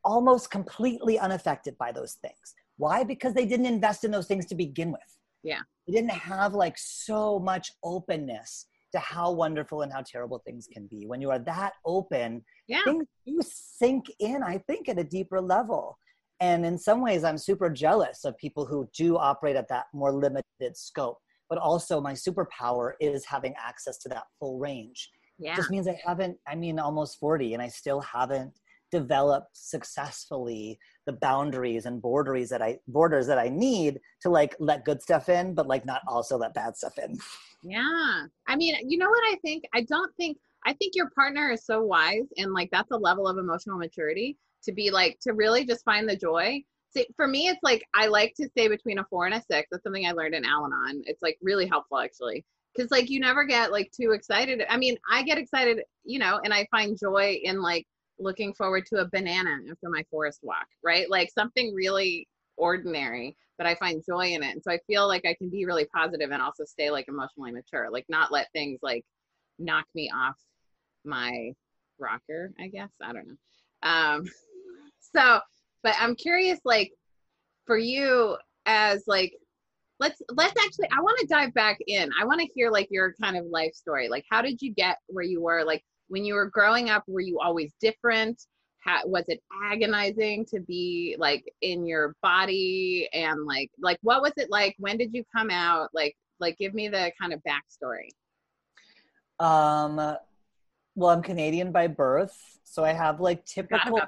[0.03, 2.55] almost completely unaffected by those things.
[2.77, 3.03] Why?
[3.03, 5.01] Because they didn't invest in those things to begin with.
[5.43, 5.59] Yeah.
[5.87, 10.87] They didn't have like so much openness to how wonderful and how terrible things can
[10.87, 11.05] be.
[11.07, 12.83] When you are that open, yeah.
[12.83, 15.97] things do sink in, I think, at a deeper level.
[16.39, 20.11] And in some ways, I'm super jealous of people who do operate at that more
[20.11, 21.19] limited scope
[21.51, 25.11] but also my superpower is having access to that full range.
[25.37, 25.51] Yeah.
[25.51, 28.53] It just means I haven't, I mean, almost 40 and I still haven't
[28.89, 34.85] developed successfully the boundaries and borders that I borders that I need to like let
[34.85, 37.17] good stuff in, but like not also let bad stuff in.
[37.63, 38.25] Yeah.
[38.47, 39.63] I mean, you know what I think?
[39.73, 43.27] I don't think I think your partner is so wise and like that's a level
[43.27, 47.47] of emotional maturity to be like to really just find the joy See, for me,
[47.47, 49.69] it's like I like to stay between a four and a six.
[49.71, 51.01] That's something I learned in Al Anon.
[51.05, 52.45] It's like really helpful actually.
[52.77, 54.63] Cause like you never get like too excited.
[54.69, 57.85] I mean, I get excited, you know, and I find joy in like
[58.21, 61.09] looking forward to a banana after my forest walk, right?
[61.09, 64.53] Like something really ordinary, but I find joy in it.
[64.53, 67.51] And so I feel like I can be really positive and also stay like emotionally
[67.51, 69.03] mature, like not let things like
[69.59, 70.37] knock me off
[71.03, 71.51] my
[71.99, 72.91] rocker, I guess.
[73.01, 73.89] I don't know.
[73.89, 74.25] Um,
[75.15, 75.39] so
[75.83, 76.91] but i'm curious like
[77.65, 79.33] for you as like
[79.99, 83.13] let's let's actually i want to dive back in i want to hear like your
[83.21, 86.35] kind of life story like how did you get where you were like when you
[86.35, 88.37] were growing up were you always different?
[88.79, 93.07] How, was it agonizing to be like in your body?
[93.13, 94.75] And like like what was it like?
[94.77, 95.89] When did you come out?
[95.93, 98.09] Like Like, give me the kind of backstory.
[99.39, 99.95] Um,
[100.95, 103.99] well, I'm Canadian by birth, so I have like typical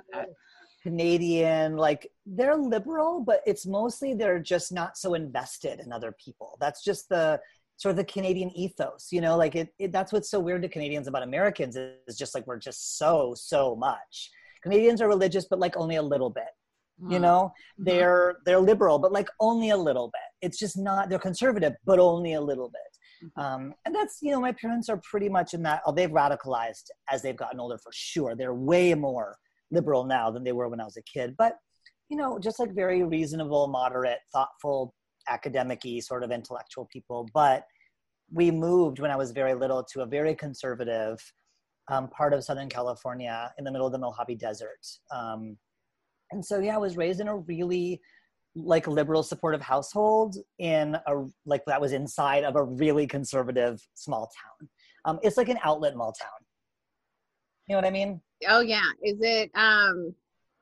[0.82, 6.58] Canadian, like they're liberal, but it's mostly they're just not so invested in other people.
[6.60, 7.40] That's just the
[7.78, 10.70] sort of the Canadian ethos, you know, like it, it that's what's so weird to
[10.70, 14.32] Canadians about Americans is just like we're just so, so much.
[14.62, 16.46] Canadians are religious, but like only a little bit.
[17.00, 17.22] You mm-hmm.
[17.24, 17.84] know, mm-hmm.
[17.86, 20.48] they're they're liberal, but like only a little bit.
[20.48, 23.30] It's just not they're conservative, but only a little bit.
[23.30, 23.42] Mm-hmm.
[23.42, 25.82] Um, and that's you know my parents are pretty much in that.
[25.86, 28.36] Oh, they've radicalized as they've gotten older for sure.
[28.36, 29.38] They're way more
[29.72, 31.36] liberal now than they were when I was a kid.
[31.38, 31.58] But
[32.10, 34.94] you know, just like very reasonable, moderate, thoughtful,
[35.28, 37.28] academic-y sort of intellectual people.
[37.34, 37.66] But
[38.32, 41.20] we moved when I was very little to a very conservative
[41.90, 44.86] um, part of Southern California in the middle of the Mojave Desert.
[45.12, 45.58] Um,
[46.32, 48.02] and so, yeah, I was raised in a really
[48.56, 54.28] like liberal supportive household in a like that was inside of a really conservative small
[54.28, 54.70] town.
[55.06, 56.30] Um, it's like an outlet mall town.
[57.68, 58.22] You know what I mean?
[58.48, 58.90] Oh yeah.
[59.02, 60.14] Is it um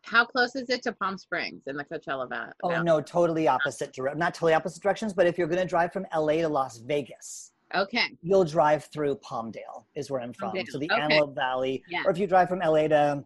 [0.03, 2.51] how close is it to Palm Springs in the Coachella Valley?
[2.63, 4.19] Oh no, totally opposite direction.
[4.19, 7.51] Not totally opposite directions, but if you're going to drive from LA to Las Vegas,
[7.75, 10.51] okay, you'll drive through Palmdale, is where I'm from.
[10.51, 10.67] Palmdale.
[10.69, 11.01] So the okay.
[11.01, 12.03] Antelope Valley, yeah.
[12.05, 13.23] or if you drive from LA to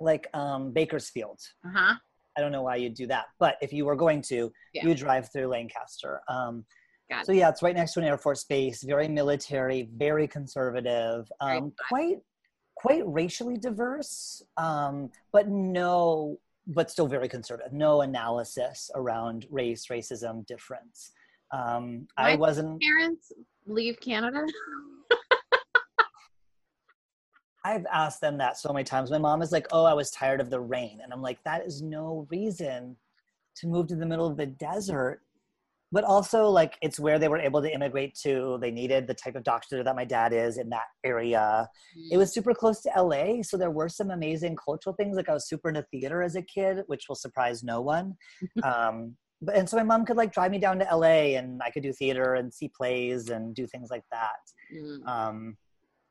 [0.00, 1.40] like um, Bakersfield.
[1.64, 1.94] Uh huh.
[2.36, 4.86] I don't know why you'd do that, but if you were going to, yeah.
[4.86, 6.20] you drive through Lancaster.
[6.28, 6.66] Um,
[7.22, 8.82] so yeah, it's right next to an Air Force base.
[8.82, 11.30] Very military, very conservative.
[11.40, 12.18] Um, quite
[12.76, 17.72] quite racially diverse, um, but no, but still very conservative.
[17.72, 21.12] No analysis around race, racism, difference.
[21.52, 22.80] Um, I wasn't.
[22.80, 23.32] Parents
[23.66, 24.44] leave Canada.
[27.64, 29.10] I've asked them that so many times.
[29.10, 31.66] My mom is like, "Oh, I was tired of the rain," and I'm like, "That
[31.66, 32.96] is no reason
[33.56, 35.22] to move to the middle of the desert
[35.92, 39.36] but also like it's where they were able to immigrate to they needed the type
[39.36, 42.08] of doctor that my dad is in that area mm.
[42.10, 45.34] it was super close to la so there were some amazing cultural things like i
[45.34, 48.14] was super into theater as a kid which will surprise no one
[48.64, 51.70] um, but and so my mom could like drive me down to la and i
[51.70, 54.40] could do theater and see plays and do things like that
[54.74, 55.06] mm.
[55.06, 55.56] um,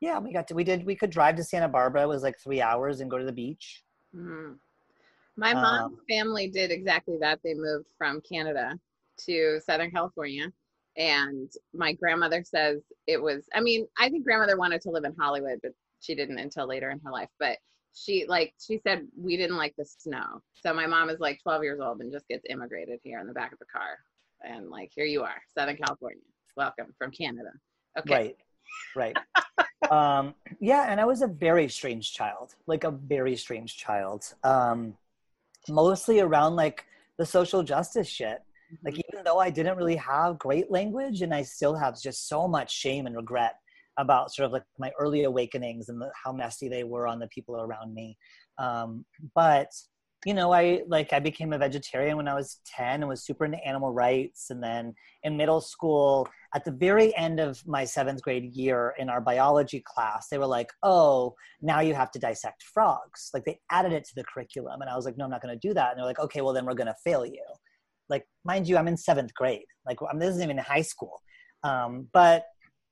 [0.00, 2.38] yeah we got to we did we could drive to santa barbara it was like
[2.42, 3.82] three hours and go to the beach
[4.14, 4.54] mm.
[5.36, 8.78] my mom's um, family did exactly that they moved from canada
[9.26, 10.52] to Southern California.
[10.96, 15.14] And my grandmother says it was, I mean, I think grandmother wanted to live in
[15.18, 17.28] Hollywood, but she didn't until later in her life.
[17.38, 17.58] But
[17.94, 20.40] she, like, she said we didn't like the snow.
[20.54, 23.34] So my mom is like 12 years old and just gets immigrated here in the
[23.34, 23.98] back of the car.
[24.42, 26.22] And like, here you are, Southern California.
[26.56, 27.50] Welcome from Canada.
[27.98, 28.34] Okay.
[28.94, 29.14] Right.
[29.14, 29.90] Right.
[29.90, 30.90] um, yeah.
[30.90, 34.32] And I was a very strange child, like a very strange child.
[34.44, 34.96] Um,
[35.68, 36.86] mostly around like
[37.18, 38.42] the social justice shit
[38.84, 42.72] like though i didn't really have great language and i still have just so much
[42.72, 43.56] shame and regret
[43.98, 47.28] about sort of like my early awakenings and the, how messy they were on the
[47.28, 48.16] people around me.
[48.58, 49.70] Um, but
[50.24, 53.44] you know i like i became a vegetarian when i was 10 and was super
[53.44, 54.50] into animal rights.
[54.50, 59.10] And then in middle school at the very end of my seventh grade year in
[59.10, 63.30] our biology class they were like oh now you have to dissect frogs.
[63.34, 64.80] Like they added it to the curriculum.
[64.80, 65.90] And i was like no i'm not going to do that.
[65.90, 67.44] And they're like okay well then we're going to fail you
[68.08, 69.64] like mind you i'm in seventh grade.
[69.86, 71.20] Like I'm, this isn't even high school.
[71.62, 72.44] Um, but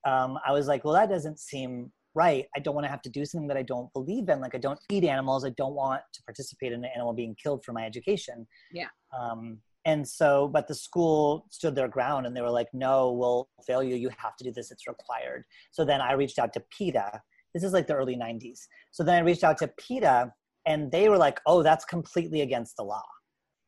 [0.06, 2.44] um, i was like well that doesn't seem right.
[2.56, 4.40] I don't want to have to do something that i don't believe in.
[4.40, 5.44] Like i don't eat animals.
[5.44, 8.46] I don't want to participate in an animal being killed for my education.
[8.72, 8.88] Yeah.
[9.18, 13.48] Um, and so but the school stood their ground and they were like no we'll
[13.66, 13.96] fail you.
[13.96, 14.70] You have to do this.
[14.70, 15.44] It's required.
[15.72, 17.20] So then i reached out to peta.
[17.52, 18.62] This is like the early 90s
[18.94, 20.32] so then i reached out to peta
[20.66, 23.02] and they were like oh that's completely against the law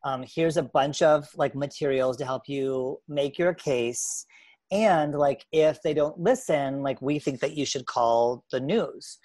[0.04, 4.24] um, here's a bunch of like materials to help you make your case.
[4.70, 9.18] And like if they don't listen like we think that you should call the news.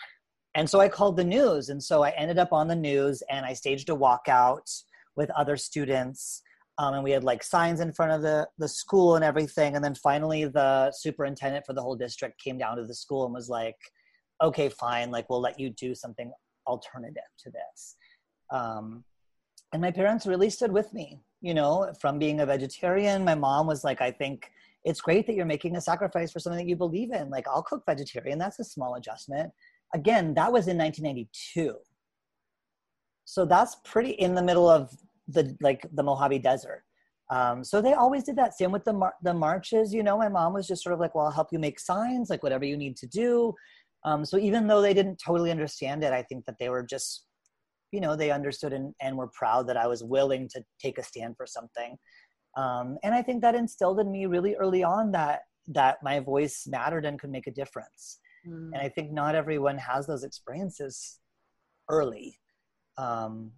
[0.54, 1.70] And so i called the news.
[1.70, 4.84] And so i ended up on the news and i staged a walkout
[5.16, 6.42] with other students.
[6.78, 9.76] Um, and we had like signs in front of the the school and everything.
[9.76, 13.34] And then finally the superintendent for the whole district came down to the school and
[13.34, 13.78] was like
[14.42, 15.12] okay fine.
[15.12, 16.32] Like we'll let you do something
[16.68, 17.96] alternative to this.
[18.52, 19.04] Um,
[19.74, 23.26] and my parents really stood with me you know from being a vegetarian.
[23.26, 24.52] My mom was like i think
[24.84, 27.30] it's great that you're making a sacrifice for something that you believe in.
[27.30, 28.40] Like i'll cook vegetarian.
[28.40, 29.52] That's a small adjustment.
[29.94, 31.76] Again that was in 1992
[33.26, 34.96] so that's pretty in the middle of
[35.28, 36.84] the like the mojave desert.
[37.30, 38.58] Um, so they always did that.
[38.58, 41.16] Same with the mar- the marches you know my mom was just sort of like
[41.16, 43.54] well i'll help you make signs like whatever you need to do.
[44.04, 47.28] Um, so even though they didn't totally understand it i think that they were just
[47.92, 51.04] you know they understood and, and were proud that i was willing to take a
[51.04, 51.98] stand for something
[52.58, 56.68] um, and i think that instilled in me really early on that that my voice
[56.68, 58.20] mattered and could make a difference.
[58.48, 58.72] Mm.
[58.74, 61.20] And I think not everyone has those experiences
[61.90, 62.40] early.
[62.98, 63.52] Um,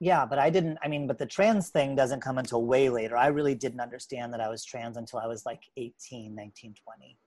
[0.00, 3.16] yeah, but I didn't, I mean, but the trans thing doesn't come until way later.
[3.16, 7.18] I really didn't understand that I was trans until I was like 18, 19, 20.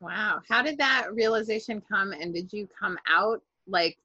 [0.00, 0.40] Wow.
[0.46, 2.12] How did that realization come?
[2.12, 3.96] And did you come out like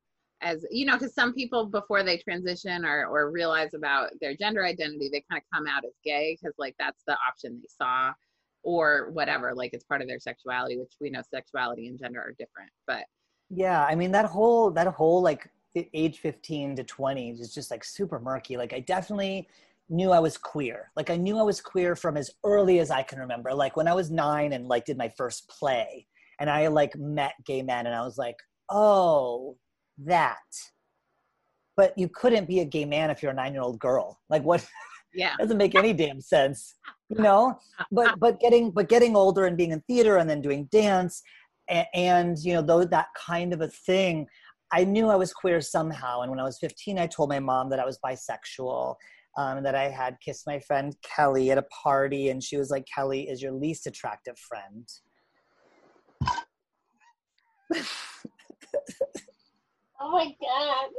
[0.41, 4.65] as, you know, because some people before they transition or, or realize about their gender
[4.65, 8.11] identity, they kind of come out as gay because like that's the option they saw
[8.63, 9.53] or whatever.
[9.53, 12.71] Like it's part of their sexuality, which we know sexuality and gender are different.
[12.87, 13.03] But
[13.49, 17.83] yeah, I mean, that whole, that whole like age 15 to 20 is just like
[17.83, 18.57] super murky.
[18.57, 19.47] Like I definitely
[19.89, 20.91] knew I was queer.
[20.95, 23.53] Like I knew I was queer from as early as I can remember.
[23.53, 26.07] Like when I was nine and like did my first play
[26.39, 28.37] and I like met gay men and I was like,
[28.69, 29.57] oh,
[29.99, 30.37] that.
[31.77, 34.19] But you couldn't be a gay man if you're a nine year old girl.
[34.29, 34.67] Like what?
[35.13, 35.35] Yeah.
[35.39, 36.75] doesn't make any damn sense.
[37.09, 37.59] You know?
[37.91, 41.21] But but getting but getting older and being in theater and then doing dance
[41.69, 44.27] and, and you know, though that kind of a thing,
[44.71, 46.21] I knew I was queer somehow.
[46.21, 48.95] And when I was 15, I told my mom that I was bisexual
[49.37, 52.85] um, that I had kissed my friend Kelly at a party, and she was like,
[52.93, 54.87] Kelly is your least attractive friend.
[60.01, 60.89] oh my God.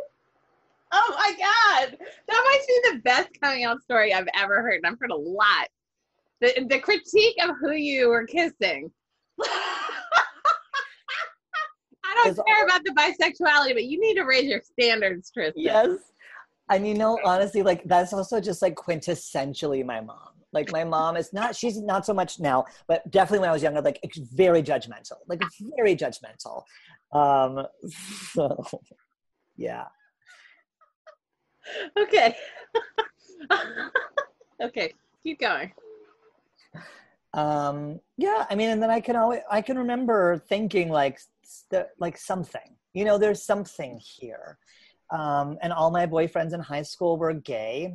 [0.92, 1.98] Oh my God.
[2.28, 4.76] That might be the best coming out story I've ever heard.
[4.76, 5.68] And I've heard a lot.
[6.40, 8.90] The, the critique of who you were kissing.
[12.04, 15.62] I don't care about the bisexuality, but you need to raise your standards, Tristan.
[15.62, 15.98] Yes.
[16.70, 20.28] And you know, honestly, like that's also just like quintessentially my mom.
[20.52, 23.62] Like my mom is not, she's not so much now, but definitely when I was
[23.62, 25.40] younger, like it's very judgmental, like
[25.76, 26.64] very judgmental.
[27.12, 27.66] Um,
[28.32, 28.64] so
[29.56, 29.84] yeah.
[31.98, 32.34] Okay.
[34.62, 34.94] okay.
[35.22, 35.72] Keep going.
[37.34, 41.86] Um, yeah, I mean, and then I can always, I can remember thinking like, st-
[41.98, 44.58] like something, you know, there's something here.
[45.10, 47.94] Um, and all my boyfriends in high school were gay.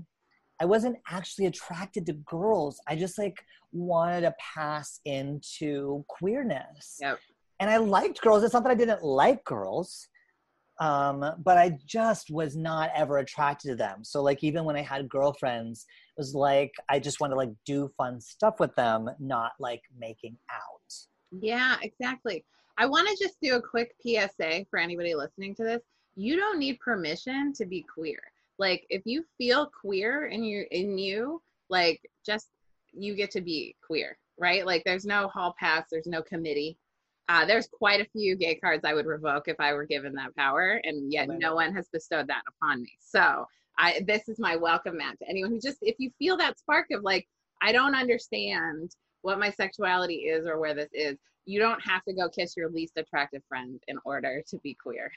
[0.59, 2.79] I wasn't actually attracted to girls.
[2.87, 6.97] I just like wanted to pass into queerness.
[6.99, 7.19] Yep.
[7.59, 8.43] And I liked girls.
[8.43, 10.07] It's not that I didn't like girls,
[10.79, 14.03] um, but I just was not ever attracted to them.
[14.03, 15.85] So like even when I had girlfriends,
[16.17, 19.81] it was like I just wanted to like do fun stuff with them, not like
[19.97, 20.93] making out.
[21.31, 22.45] Yeah, exactly.
[22.77, 25.81] I want to just do a quick PSA for anybody listening to this.
[26.15, 28.19] You don't need permission to be queer.
[28.59, 32.49] Like if you feel queer in you in you, like just
[32.93, 34.65] you get to be queer, right?
[34.65, 36.77] Like there's no hall pass, there's no committee.
[37.29, 40.35] Uh, there's quite a few gay cards I would revoke if I were given that
[40.35, 42.91] power, and yet no one has bestowed that upon me.
[42.99, 43.45] So
[43.77, 46.87] I this is my welcome mat to anyone who just if you feel that spark
[46.91, 47.27] of like
[47.61, 52.13] I don't understand what my sexuality is or where this is, you don't have to
[52.13, 55.11] go kiss your least attractive friend in order to be queer.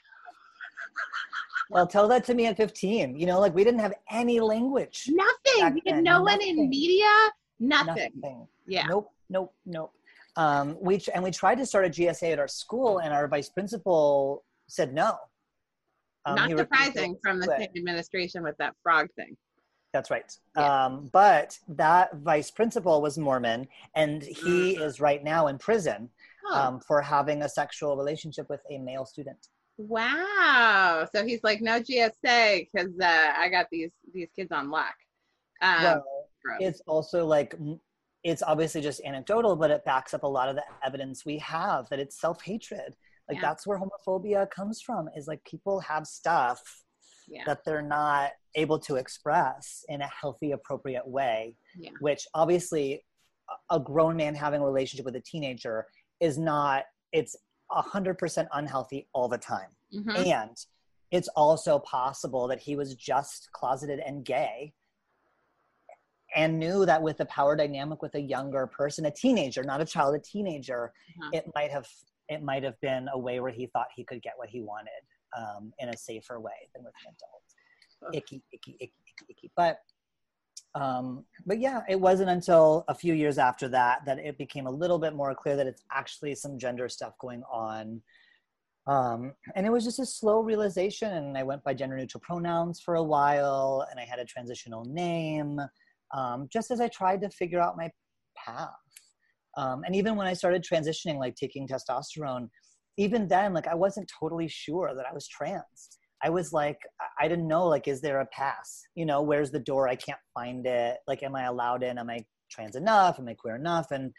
[1.69, 3.17] Well, tell that to me at 15.
[3.17, 5.09] You know, like we didn't have any language.
[5.09, 5.73] Nothing.
[5.85, 7.07] We had no one in media.
[7.59, 8.11] Nothing.
[8.15, 8.47] Nothing.
[8.67, 8.87] Yeah.
[8.87, 9.11] Nope.
[9.29, 9.53] Nope.
[9.65, 9.93] Nope.
[10.35, 13.49] Um, we and we tried to start a GSA at our school, and our vice
[13.49, 15.17] principal said no.
[16.25, 19.35] Um, Not he refused to surprising from the administration with that frog thing.
[19.93, 20.31] That's right.
[20.55, 20.85] Yeah.
[20.85, 24.81] Um, but that vice principal was Mormon, and he Mm.
[24.85, 26.09] is right now in prison
[26.45, 29.49] Oh, um, for having a sexual relationship with a male student.
[29.77, 31.07] wow.
[31.13, 34.95] So he's like, no GSA because uh, I got these these kids on lock.
[35.61, 36.03] Um, well,
[36.43, 36.57] gross.
[36.61, 37.53] it's also like
[38.23, 41.89] it's obviously just anecdotal, but it backs up a lot of the evidence we have
[41.89, 42.95] that it's self hatred.
[43.27, 43.41] Like Yeah.
[43.41, 45.09] that's where homophobia comes from.
[45.15, 46.83] Is like people have stuff
[47.27, 47.43] yeah.
[47.45, 51.55] that they're not able to express in a healthy, appropriate way.
[51.77, 51.91] Yeah.
[51.99, 53.03] Which obviously,
[53.69, 55.87] a- grown man having a relationship with a teenager
[56.19, 56.85] is not.
[57.11, 57.35] It's
[57.71, 60.27] a hundred percent unhealthy all the time, Mhm.
[60.27, 60.57] and
[61.09, 64.73] it's also possible that he was just closeted and gay
[66.35, 69.85] and knew that with the power dynamic with a younger person a teenager not a
[69.85, 71.29] child a teenager Uh-huh.
[71.33, 71.87] it might have
[72.29, 75.03] it might have been a way where he thought he could get what he wanted
[75.37, 78.13] um, in a safer way than with an adult.
[78.15, 79.51] Icky icky icky icky icky.
[79.55, 79.79] But
[80.73, 84.71] um, but yeah it wasn't until a few years after that that it became a
[84.71, 88.01] little bit more clear that it's actually some gender stuff going on.
[88.87, 92.79] Um, and it was just a slow realization and i went by gender neutral pronouns
[92.81, 95.61] for a while and i had a transitional name
[96.13, 97.89] um, just as i tried to figure out my
[98.37, 98.69] path
[99.57, 102.47] um, and even when i started transitioning like taking testosterone
[102.97, 106.77] even then like i wasn't totally sure that i was trans i was like
[107.19, 110.19] I- didn't know like is there a pass you know where's the door i can't
[110.33, 113.91] find it like am i allowed in am i trans enough am i queer enough
[113.91, 114.11] and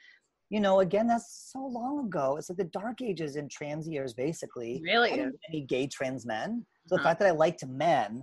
[0.52, 2.36] you know, again, that's so long ago.
[2.36, 4.82] It's like the dark ages in trans years, basically.
[4.84, 5.10] Really?
[5.48, 6.66] Any gay trans men.
[6.88, 7.08] So the Uh-huh.
[7.08, 8.22] fact that I liked men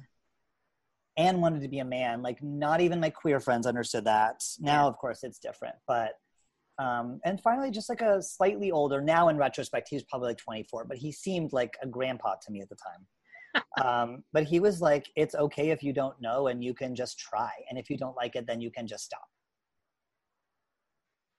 [1.20, 4.42] and wanted to be a man, like not even my queer friends understood that.
[4.60, 5.76] Now, of course, it's different.
[5.86, 6.14] But
[6.80, 9.02] um, and finally, just like a slightly older.
[9.02, 12.52] Now, in retrospect, he was probably like 24, but he seemed like a grandpa to
[12.52, 13.64] me at the time.
[13.86, 17.20] um, but he was like, "It's okay if you don't know, and you can just
[17.20, 17.52] try.
[17.70, 19.28] And if you don't like it, then you can just stop."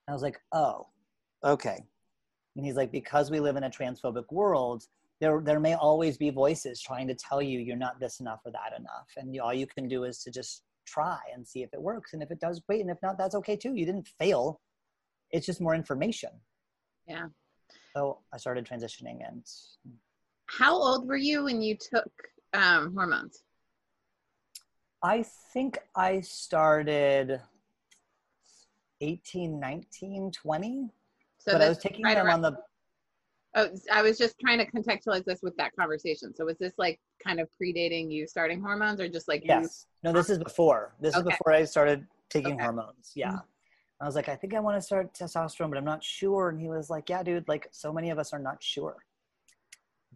[0.08, 0.88] I was like, "Oh,
[1.42, 1.78] okay."
[2.54, 4.84] And he's like, "Because we live in a transphobic world,
[5.20, 8.52] there there may always be voices trying to tell you you're not this enough or
[8.52, 11.80] that enough, and all you can do is to just try and see if it
[11.80, 12.14] works.
[12.14, 12.80] And if it does, great.
[12.80, 13.74] And if not, that's okay too.
[13.74, 14.60] You didn't fail.
[15.30, 16.30] It's just more information."
[17.06, 17.26] Yeah.
[17.94, 19.44] So I started transitioning, and
[20.46, 22.10] How old were you when you took
[22.54, 23.42] um, hormones?
[25.02, 27.40] I think I started
[29.00, 30.88] 18, 19, 20.
[31.38, 32.62] So but I was taking right them around- on the
[33.57, 36.32] Oh, I was just trying to contextualize this with that conversation.
[36.34, 39.48] So was this like kind of predating you starting hormones, or just like you?
[39.48, 39.86] yes.
[40.05, 40.94] No, this is before.
[41.01, 42.62] This is before I started taking Okay.
[42.62, 43.12] hormones.
[43.16, 43.32] Yeah.
[43.32, 43.42] Mhm.
[44.01, 46.48] I was like, I think I want to start testosterone, but I'm not sure.
[46.48, 47.48] And he was like, Yeah, dude.
[47.48, 49.05] Like, so many of us are not sure.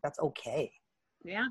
[0.02, 0.72] That's okay.
[1.24, 1.46] Yeah.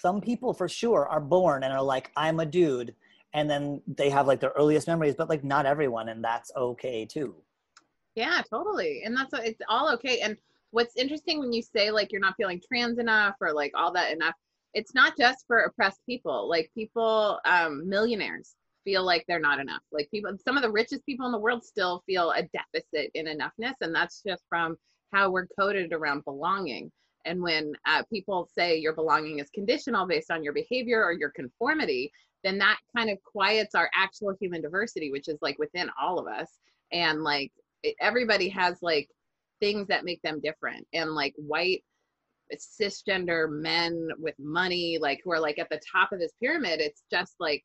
[0.00, 2.94] Some people, for sure, are born and are like, I'm a dude,
[3.32, 7.06] and then they have like their earliest memories, but like not everyone, and that's okay
[7.06, 7.34] too.
[8.14, 9.02] Yeah, totally.
[9.04, 10.20] And that's it's all okay.
[10.20, 10.36] And
[10.70, 14.12] what's interesting when you say like you're not feeling trans enough or like all that
[14.12, 14.34] enough,
[14.74, 16.48] it's not just for oppressed people.
[16.48, 19.82] Like people, um, millionaires feel like they're not enough.
[19.90, 23.26] Like people, some of the richest people in the world still feel a deficit in
[23.26, 24.76] enoughness, and that's just from
[25.12, 26.90] how we're coded around belonging.
[27.24, 31.30] And when uh, people say your belonging is conditional based on your behavior or your
[31.30, 32.12] conformity,
[32.44, 36.28] then that kind of quiets our actual human diversity, which is like within all of
[36.28, 36.48] us.
[36.92, 37.50] And like
[38.00, 39.08] everybody has like
[39.60, 40.86] things that make them different.
[40.92, 41.84] And like white
[42.54, 47.02] cisgender men with money, like who are like at the top of this pyramid, it's
[47.10, 47.64] just like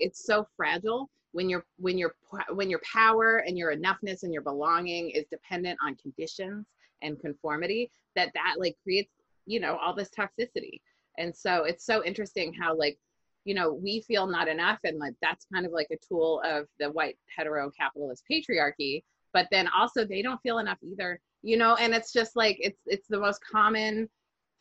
[0.00, 1.10] it's so fragile.
[1.32, 2.14] When your when your
[2.52, 6.66] when your power and your enoughness and your belonging is dependent on conditions
[7.02, 9.12] and conformity that that like creates
[9.46, 10.80] you know all this toxicity.
[11.18, 12.98] And so it's so interesting how like
[13.44, 16.66] you know we feel not enough and like that's kind of like a tool of
[16.78, 21.74] the white hetero capitalist patriarchy but then also they don't feel enough either you know
[21.76, 24.08] and it's just like it's it's the most common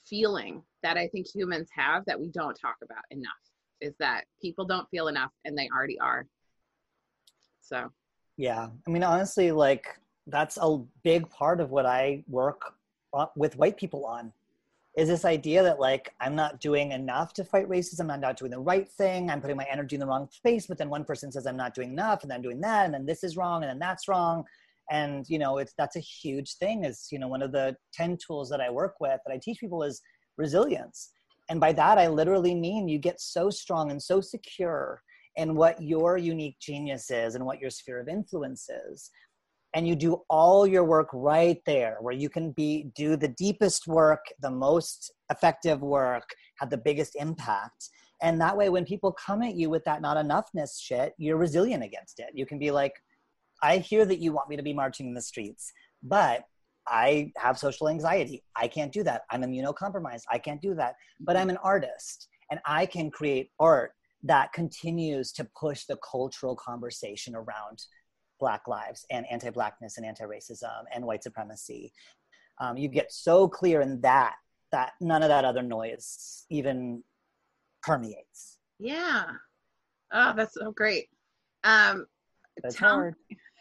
[0.05, 3.31] feeling that i think humans have that we don't talk about enough
[3.81, 6.25] is that people don't feel enough and they already are
[7.67, 7.91] so
[8.37, 8.69] Yeah.
[8.87, 9.87] I mean, honestly, like
[10.27, 12.73] that's a big part of what I work
[13.35, 14.31] with white people on
[14.95, 18.11] is this idea that like I'm not doing enough to fight racism.
[18.11, 19.29] I'm not doing the right thing.
[19.29, 20.67] I'm putting my energy in the wrong space.
[20.67, 22.85] But then one person says I'm not doing enough and I'm doing that.
[22.85, 23.63] And then this is wrong.
[23.63, 24.45] And then that's wrong.
[24.89, 28.17] And, you know, it's, that's a huge thing is, you know, one of the 10
[28.25, 30.01] tools that I work with that I teach people is
[30.37, 31.11] resilience.
[31.49, 35.01] And by that, I literally mean you get so strong and so secure
[35.35, 39.09] in what your unique genius is and what your sphere of influence is.
[39.73, 43.87] And you do all your work right there where you can be do the deepest
[43.87, 46.23] work the most effective work
[46.59, 47.89] have the biggest impact.
[48.21, 51.83] And that way when people come at you with that not enoughness shit you're resilient
[51.83, 52.29] against it.
[52.33, 52.93] You can be like
[53.61, 55.71] i hear that you want me to be marching in the streets
[56.03, 56.43] but
[56.87, 58.43] i have social anxiety.
[58.55, 59.23] I can't do that.
[59.29, 60.23] I'm immunocompromised.
[60.31, 60.95] I can't do that.
[61.19, 63.91] But i'm an artist and i can create art
[64.23, 67.83] that continues to push the cultural conversation around
[68.39, 71.91] black lives and anti-blackness and anti-racism and white supremacy.
[72.59, 74.35] Um, you get so clear in that
[74.71, 77.03] that none of that other noise even
[77.83, 78.57] permeates.
[78.79, 79.25] Yeah.
[80.11, 81.07] Oh that's so great.
[81.63, 82.05] Um
[82.57, 83.15] it's tell- hard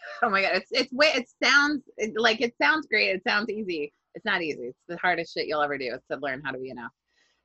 [0.23, 1.83] oh my god it's it's way it sounds
[2.17, 3.93] like it sounds great it sounds easy.
[4.15, 6.59] It's not easy it's the hardest shit you'll ever do is to learn how to
[6.59, 6.93] be enough.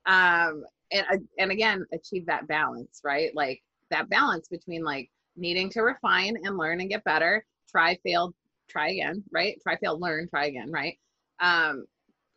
[0.06, 3.30] Um and uh, and again achieve that balance right?
[3.34, 8.32] Like that balance between like needing to refine and learn and get better try fail
[8.68, 9.58] try again right?
[9.62, 10.98] Try fail learn try again right?
[11.40, 11.84] Um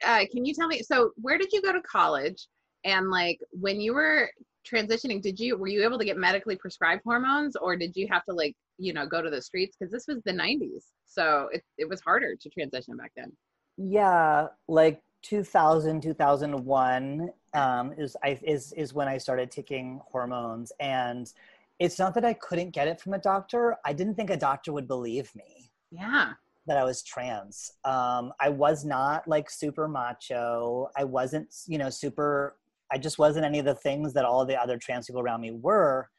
[0.05, 2.47] uh, can you tell me so where did you go to college?
[2.83, 4.29] And like when you were
[4.65, 8.23] transitioning did you were you able to get medically prescribed hormones or did you have
[8.25, 11.63] to like you know go to the streets because this was the 90s so it,
[11.77, 13.31] it was harder to transition back then
[13.77, 21.31] yeah like 2000 2001 um, is I, is is when I started taking hormones, and
[21.79, 23.77] it's not that I couldn't get it from a doctor.
[23.85, 26.33] I didn't think a doctor would believe me yeah
[26.67, 27.71] that I was trans.
[27.83, 30.89] Um, I was not like super macho.
[30.97, 32.57] I wasn't, you know, super.
[32.91, 35.51] I just wasn't any of the things that all the other trans people around me
[35.51, 36.09] were,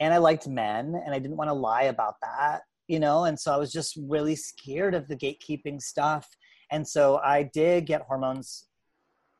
[0.00, 2.62] and I liked men, and I didn't want to lie about that.
[2.90, 6.26] you know and so i was just really scared of the gatekeeping stuff
[6.72, 8.66] and so i did get hormones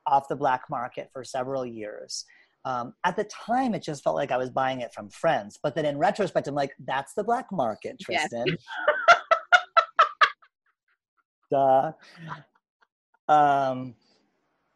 [0.07, 2.25] off the black market for several years
[2.65, 5.75] um, at the time it just felt like i was buying it from friends but
[5.75, 8.57] then in retrospect i'm like that's the black market tristan yes.
[11.51, 11.93] Duh.
[13.29, 13.95] Um,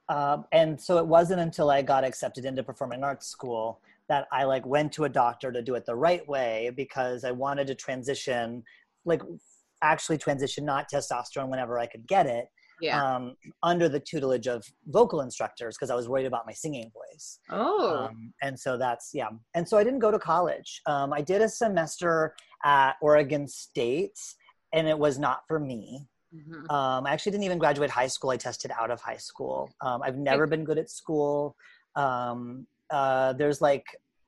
[0.09, 4.45] um, and so it wasn't until I got accepted into performing arts school that I
[4.45, 7.75] like went to a doctor to do it the right way because I wanted to
[7.75, 8.63] transition,
[9.05, 9.23] like
[9.83, 12.47] actually transition not testosterone whenever I could get it.
[12.81, 13.01] Yeah.
[13.01, 17.39] Um, under the tutelage of vocal instructors because I was worried about my singing voice.
[17.49, 18.09] Oh.
[18.09, 19.29] Um, and so that's yeah.
[19.55, 20.83] And so I didn't go to college.
[20.87, 22.35] Um, I did a semester
[22.65, 24.19] at Oregon State,
[24.73, 26.09] and it was not for me.
[26.35, 26.69] Mm-hmm.
[26.69, 28.31] Um, I actually didn't even graduate high school.
[28.31, 29.71] I tested out of high school.
[29.81, 31.57] Um, I've never been good at school.
[31.95, 33.85] Um, uh, there's like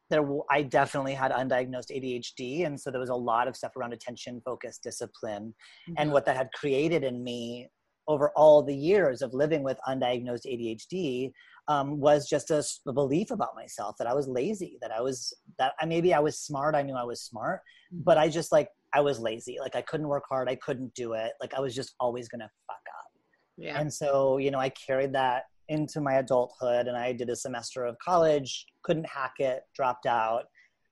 [0.08, 3.92] there I definitely had undiagnosed ADHD, and so there was a lot of stuff around
[3.92, 5.54] attention, focus, discipline,
[5.88, 5.94] mm-hmm.
[5.98, 7.68] and what that had created in me
[8.08, 11.32] over all the years of living with undiagnosed ADHD
[11.68, 15.34] um, was just a, a, belief about myself that I was lazy, that I was
[15.58, 16.76] that I, maybe I was smart.
[16.76, 17.60] I knew I was smart,
[17.92, 18.04] mm-hmm.
[18.04, 19.58] but I just like I was lazy.
[19.60, 20.48] Like I couldn't work hard.
[20.48, 21.32] I couldn't do it.
[21.40, 23.10] Like I was just always gonna fuck up.
[23.56, 23.80] Yeah.
[23.80, 27.84] And so you know I carried that into my adulthood, and I did a semester
[27.84, 28.66] of college.
[28.82, 29.62] Couldn't hack it.
[29.74, 30.44] Dropped out.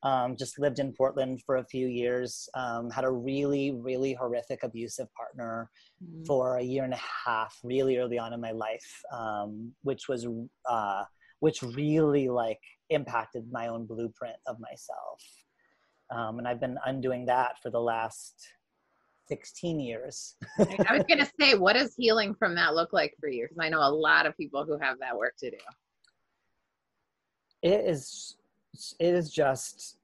[0.02, 2.46] Um, just lived in Portland for a few years.
[2.54, 5.70] Um, had a really, really horrific abusive partner
[6.02, 6.24] mm-hmm.
[6.24, 10.26] for a year and a half, really early on in my life, um, which was
[10.68, 11.04] uh,
[11.40, 12.60] which really like
[12.90, 15.22] impacted my own blueprint of myself.
[16.10, 18.34] Um, and I've been undoing that for the last
[19.28, 20.36] 16 years.
[20.58, 23.44] I was going to say, what does healing from that look like for you?
[23.44, 25.56] Because I know a lot of people who have that work to do.
[27.62, 28.36] It is,
[28.98, 29.96] it is just,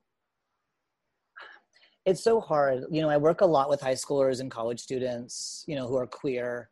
[2.07, 2.85] it's so hard.
[2.91, 5.97] You know, I work a lot with high schoolers and college students, you know, who
[5.97, 6.71] are queer.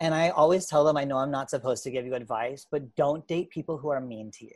[0.00, 2.94] And I always tell them, I know I'm not supposed to give you advice, but
[2.96, 4.50] don't date people who are mean to you.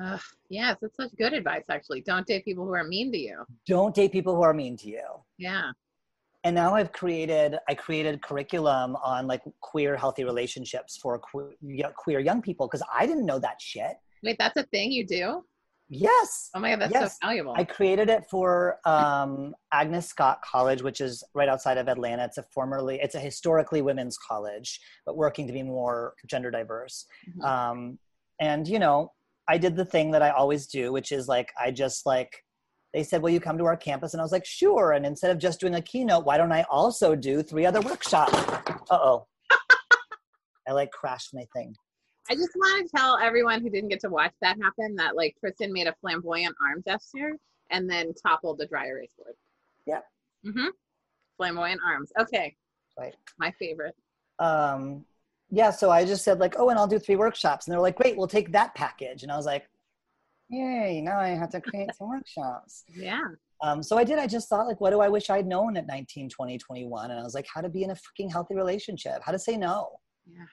[0.00, 0.18] Uh,
[0.48, 2.00] yes, that's such good advice, actually.
[2.02, 3.44] Don't date people who are mean to you.
[3.66, 5.04] Don't date people who are mean to you.
[5.38, 5.72] Yeah.
[6.44, 11.52] And now I've created, I created curriculum on like queer healthy relationships for queer,
[11.96, 13.92] queer young people because I didn't know that shit.
[14.22, 15.44] Wait, that's a thing you do?
[15.88, 16.50] Yes.
[16.54, 17.18] Oh my God, that's yes.
[17.20, 17.54] so valuable.
[17.56, 22.24] I created it for um, Agnes Scott College, which is right outside of Atlanta.
[22.24, 27.06] It's a formerly, it's a historically women's college, but working to be more gender diverse.
[27.28, 27.44] Mm-hmm.
[27.44, 27.98] Um,
[28.40, 29.12] and, you know,
[29.48, 32.42] I did the thing that I always do, which is like I just like
[32.92, 35.30] they said, "Will you come to our campus?" And I was like, "Sure." And instead
[35.30, 38.32] of just doing a keynote, why don't I also do three other workshops?
[38.34, 39.26] Uh oh,
[40.68, 41.74] I like crashed my thing.
[42.30, 45.34] I just want to tell everyone who didn't get to watch that happen that like
[45.40, 47.36] Tristan made a flamboyant arm gesture
[47.70, 49.34] and then toppled the dry erase board.
[49.86, 50.00] Yeah.
[50.46, 50.68] Mm-hmm.
[51.36, 52.12] Flamboyant arms.
[52.20, 52.54] Okay.
[52.98, 53.14] Right.
[53.38, 53.96] My favorite.
[54.38, 55.04] Um,
[55.50, 57.96] yeah, so I just said like, oh, and I'll do three workshops, and they're like,
[57.96, 59.68] great, we'll take that package, and I was like,
[60.52, 62.84] yay, now I have to create some workshops.
[62.94, 63.22] Yeah.
[63.62, 64.18] Um, so I did.
[64.18, 67.10] I just thought like, what do I wish I'd known at 19, 20, 21?
[67.10, 69.56] And I was like, how to be in a freaking healthy relationship, how to say
[69.56, 69.88] no.
[70.26, 70.44] Yeah.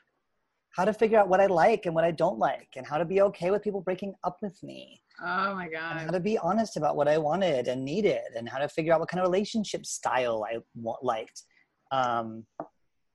[0.76, 3.06] How to figure out what I like and what I don't like, and how to
[3.06, 5.02] be okay with people breaking up with me.
[5.20, 5.97] Oh my God.
[5.97, 8.93] And how to be honest about what I wanted and needed, and how to figure
[8.93, 10.60] out what kind of relationship style I
[11.02, 11.43] liked.
[11.91, 12.45] Um,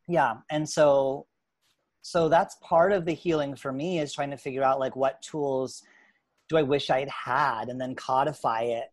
[0.09, 0.35] yeah.
[0.51, 1.27] And so
[2.03, 5.23] so that's part of the healing for me is trying to figure out like what
[5.23, 5.83] tools
[6.49, 8.89] do i wish i'd had and then codify it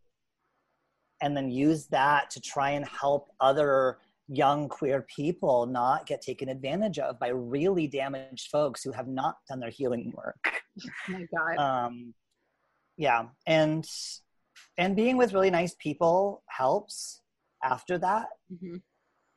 [1.21, 3.97] and then use that to try and help other
[4.27, 9.37] young queer people not get taken advantage of by really damaged folks who have not
[9.49, 12.13] done their healing work oh my god um
[12.97, 13.87] yeah and
[14.77, 17.21] and being with really nice people helps
[17.63, 18.77] after that mm-hmm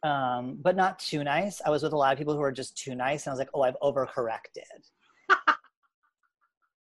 [0.05, 1.63] um, but not too nice.
[1.65, 3.39] I was with a lot of people who were just too nice, and I was
[3.39, 4.91] like, oh, I've overcorrected.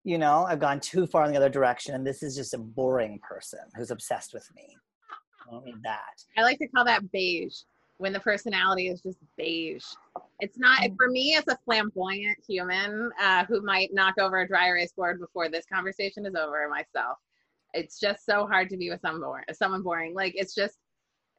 [0.04, 2.58] You know, I've gone too far in the other direction, and this is just a
[2.58, 4.76] boring person who's obsessed with me.
[5.46, 6.22] I don't need that.
[6.36, 7.54] I like to call that beige
[7.98, 9.84] when the personality is just beige.
[10.40, 10.96] It's not mm.
[10.96, 11.34] for me.
[11.34, 15.64] It's a flamboyant human uh, who might knock over a dry erase board before this
[15.72, 16.68] conversation is over.
[16.68, 17.18] Myself,
[17.74, 20.14] it's just so hard to be with someone someone boring.
[20.14, 20.78] Like it's just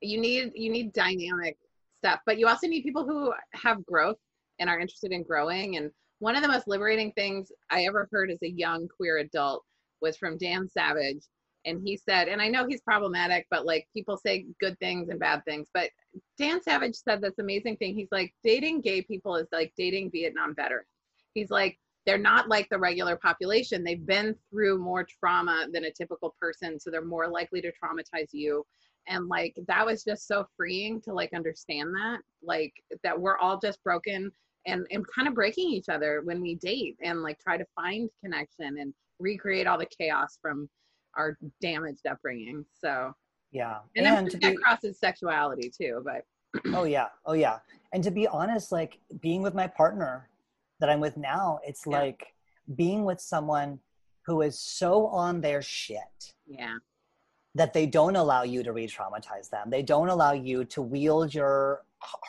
[0.01, 1.57] you need you need dynamic
[1.97, 2.19] stuff.
[2.25, 4.17] But you also need people who have growth
[4.59, 5.77] and are interested in growing.
[5.77, 5.91] And
[6.23, 9.61] one of the most liberating things I ever heard as a young queer adult
[10.01, 11.25] was from Dan Savage.
[11.65, 15.19] And he said, and I know he's problematic, but like people say good things and
[15.19, 15.67] bad things.
[15.73, 15.89] But
[16.37, 17.93] Dan Savage said this amazing thing.
[17.93, 20.87] He's like, dating gay people is like dating Vietnam veterans.
[21.33, 23.83] He's like, they're not like the regular population.
[23.83, 26.79] They've been through more trauma than a typical person.
[26.79, 28.65] So they're more likely to traumatize you
[29.07, 32.71] and like that was just so freeing to like understand that like
[33.03, 34.31] that we're all just broken
[34.65, 38.09] and and kind of breaking each other when we date and like try to find
[38.23, 40.69] connection and recreate all the chaos from
[41.15, 43.13] our damaged upbringing so.
[43.51, 46.23] Yeah and, and that be, crosses sexuality too but
[46.73, 47.07] oh yeah.
[47.25, 47.59] Oh yeah.
[47.93, 50.29] And to be honest like being with my partner
[50.79, 51.99] that i'm with now it's yeah.
[51.99, 52.33] like
[52.75, 53.79] being with someone
[54.25, 56.75] who is so on their shit yeah.
[57.55, 59.69] that they don't allow you to re-traumatize them.
[59.69, 61.83] They don't allow you to wield your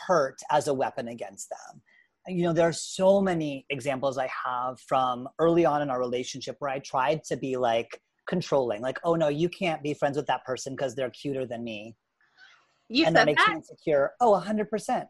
[0.06, 1.80] hurt as a weapon against them
[2.26, 6.56] you know there are so many examples i have from early on in our relationship
[6.58, 10.26] where i tried to be like controlling like oh no you can't be friends with
[10.26, 11.94] that person because they're cuter than me
[12.88, 13.50] you and that makes that?
[13.50, 15.06] me insecure oh 100%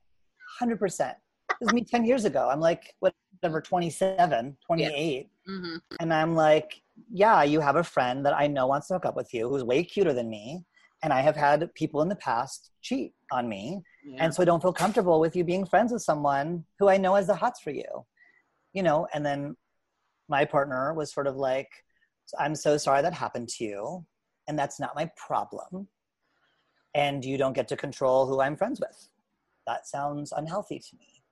[0.60, 1.14] 100%
[1.60, 5.52] this is me 10 years ago i'm like whatever 27 28 yeah.
[5.52, 5.76] mm-hmm.
[6.00, 9.16] and i'm like yeah you have a friend that i know wants to hook up
[9.16, 10.64] with you who's way cuter than me
[11.02, 13.82] and i have had people in the past cheat on me
[14.18, 17.14] and so i don't feel comfortable with you being friends with someone who i know
[17.14, 18.04] has the hots for you
[18.74, 19.06] you know?
[19.14, 19.56] And then
[20.28, 21.68] my partner was sort of like
[22.38, 24.04] i'm so sorry that happened to you
[24.48, 25.86] and that's not my problem
[26.94, 29.08] and you don't get to control who i'm friends with.
[29.66, 31.22] That sounds unhealthy to me.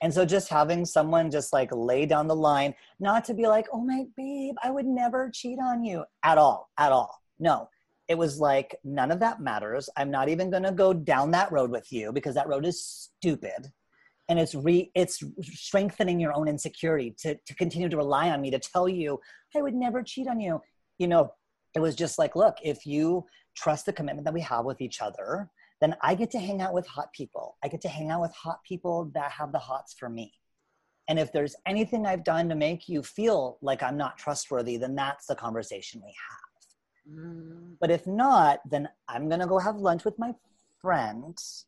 [0.00, 3.66] And so just having someone just like lay down the line not to be like
[3.74, 7.20] oh my babe i would never cheat on you at all at all.
[7.38, 7.68] No
[8.08, 9.88] it was like none of that matters.
[9.96, 12.82] I'm not even going to go down that road with you because that road is
[12.84, 13.72] stupid.
[14.28, 18.50] And it's re it's strengthening your own insecurity to to continue to rely on me
[18.50, 19.20] to tell you
[19.54, 20.60] i would never cheat on you.
[20.98, 21.32] You know
[21.74, 25.02] it was just like look if you trust the commitment that we have with each
[25.02, 25.50] other
[25.80, 27.56] then i get to hang out with hot people.
[27.62, 30.32] I get to hang out with hot people that have the hots for me.
[31.06, 34.94] And if there's anything i've done to make you feel like i'm not trustworthy then
[34.94, 36.53] that's the conversation we have
[37.10, 37.76] Mm.
[37.80, 40.34] But if not, then I'm going to go have lunch with my
[40.80, 41.66] friends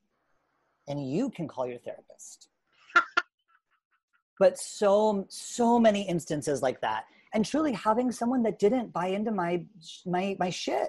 [0.89, 2.49] and you can call your therapist.
[4.39, 9.31] but so so many instances like that and truly having someone that didn't buy into
[9.31, 9.65] my
[10.07, 10.89] my my shit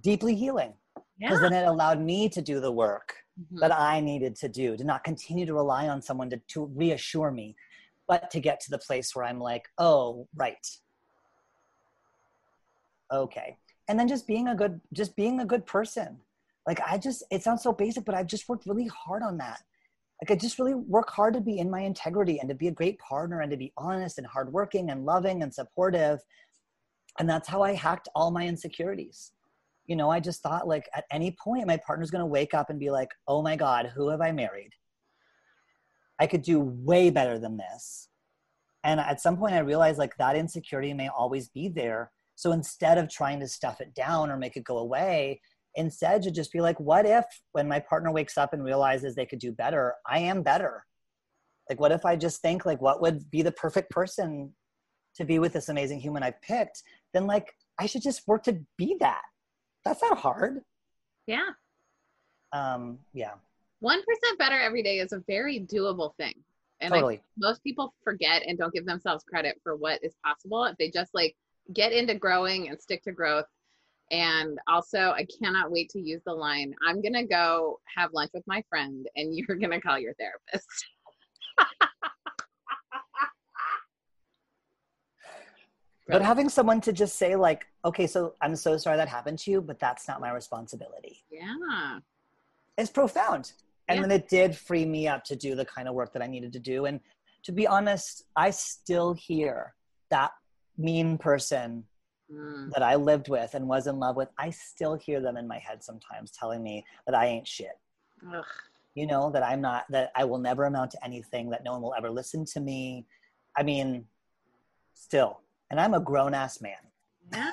[0.00, 0.72] deeply healing
[1.18, 1.48] because yeah.
[1.48, 3.58] then it allowed me to do the work mm-hmm.
[3.58, 7.30] that i needed to do to not continue to rely on someone to, to reassure
[7.30, 7.54] me
[8.08, 10.66] but to get to the place where i'm like oh right
[13.12, 13.58] okay.
[13.88, 16.18] And then just being a good just being a good person.
[16.66, 19.62] Like i just it sounds so basic but i've just worked really hard on that.
[20.20, 22.72] Like i just really work hard to be in my integrity and to be a
[22.72, 26.20] great partner and to be honest and hardworking and loving and supportive.
[27.18, 29.32] And that's how i hacked all my insecurities.
[29.86, 32.70] You know i just thought like at any point my partner's going to wake up
[32.70, 34.72] and be like oh my god who have i married?
[36.18, 38.08] I could do way better than this.
[38.82, 42.98] And at some point i realized like that insecurity may always be there so instead
[42.98, 45.40] of trying to stuff it down or make it go away,
[45.74, 49.26] instead to just be like, what if when my partner wakes up and realizes they
[49.26, 50.84] could do better, I am better?
[51.68, 54.54] Like, what if I just think, like, what would be the perfect person
[55.16, 56.82] to be with this amazing human I've picked?
[57.12, 59.22] Then, like, I should just work to be that.
[59.84, 60.60] That's not hard.
[61.26, 61.48] Yeah.
[62.52, 63.32] Um, yeah.
[63.82, 64.00] 1%
[64.38, 66.34] better every day is a very doable thing.
[66.80, 67.16] And totally.
[67.16, 70.90] I, most people forget and don't give themselves credit for what is possible if they
[70.90, 71.34] just like
[71.72, 73.46] get into growing and stick to growth.
[74.10, 78.30] And also, I cannot wait to use the line I'm going to go have lunch
[78.32, 80.86] with my friend, and you're going to call your therapist.
[86.08, 89.50] but having someone to just say, like, okay, so I'm so sorry that happened to
[89.50, 91.24] you, but that's not my responsibility.
[91.30, 91.98] Yeah.
[92.78, 93.52] It's profound.
[93.88, 94.02] And yeah.
[94.02, 96.52] then it did free me up to do the kind of work that I needed
[96.52, 96.86] to do.
[96.86, 97.00] And
[97.44, 99.74] to be honest, I still hear
[100.10, 100.32] that
[100.78, 101.84] mean person
[102.32, 102.70] mm.
[102.72, 105.58] that I lived with and was in love with, I still hear them in my
[105.58, 107.78] head sometimes telling me that I ain't shit.
[108.34, 108.44] Ugh.
[108.94, 111.82] You know, that I'm not, that I will never amount to anything, that no one
[111.82, 113.06] will ever listen to me.
[113.56, 114.06] I mean,
[114.94, 115.40] still.
[115.70, 116.74] And I'm a grown ass man.
[117.32, 117.50] Yeah.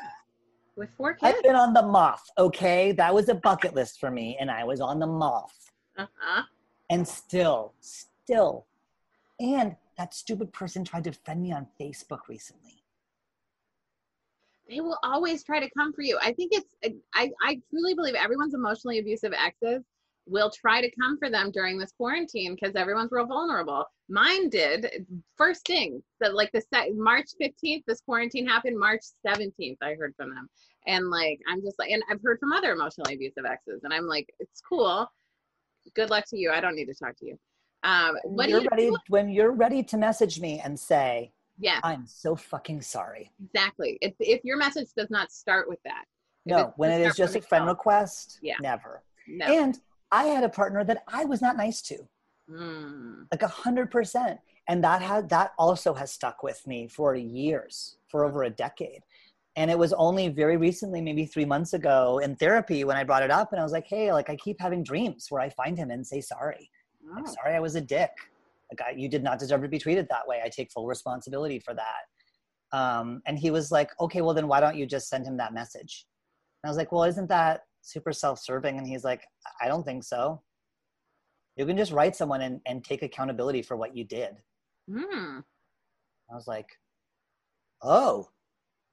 [0.75, 1.35] With four kids.
[1.35, 2.93] I've been on the moth, okay?
[2.93, 5.71] That was a bucket list for me, and I was on the moth.
[5.97, 6.43] Uh-huh.
[6.89, 8.65] And still, still.
[9.39, 12.82] And that stupid person tried to defend me on Facebook recently
[14.69, 16.17] they will always try to come for you.
[16.21, 19.83] I think it's, I, I truly believe everyone's emotionally abusive exes
[20.25, 23.85] will try to come for them during this quarantine because everyone's real vulnerable.
[24.09, 25.05] Mine did
[25.37, 28.79] first thing that like the set March 15th, this quarantine happened.
[28.79, 30.49] March 17th, I heard from them.
[30.87, 34.05] And like, I'm just like, and I've heard from other emotionally abusive exes, and I'm
[34.05, 35.07] like, it's cool.
[35.95, 36.51] Good luck to you.
[36.51, 37.37] I don't need to talk to you.
[37.83, 41.79] Um, when you're you ready, when you're ready to message me and say, yeah.
[41.83, 43.31] I'm so fucking sorry.
[43.43, 43.97] Exactly.
[44.01, 46.05] If, if your message does not start with that,
[46.45, 48.55] No, when it is just a friend yourself, request, Yeah.
[48.61, 49.03] never.
[49.27, 49.45] No.
[49.45, 49.79] And
[50.11, 51.97] I had a partner that I was not nice to,
[52.49, 53.27] Mm.
[53.31, 54.39] like a hundred percent.
[54.67, 59.01] And that had that also has stuck with me for years, for over a decade.
[59.55, 63.23] And it was only very recently, maybe three months ago in therapy when I brought
[63.23, 65.77] it up and I was like, hey, like I keep having dreams where I find
[65.77, 66.69] him and say sorry.
[67.15, 67.25] Oh.
[67.25, 68.11] sorry, I was a dick.
[68.79, 70.41] Like, I, you did not deserve to be treated that way.
[70.43, 72.77] I take full responsibility for that.
[72.77, 75.53] Um, and he was like, okay, well, then why don't you just send him that
[75.53, 76.05] message?
[76.63, 78.77] And I was like, well, isn't that super self serving?
[78.77, 79.21] And he's like,
[79.61, 80.41] I don't think so.
[81.55, 84.37] You can just write someone and, and take accountability for what you did.
[84.89, 85.43] Mm.
[86.31, 86.67] I was like,
[87.83, 88.29] oh.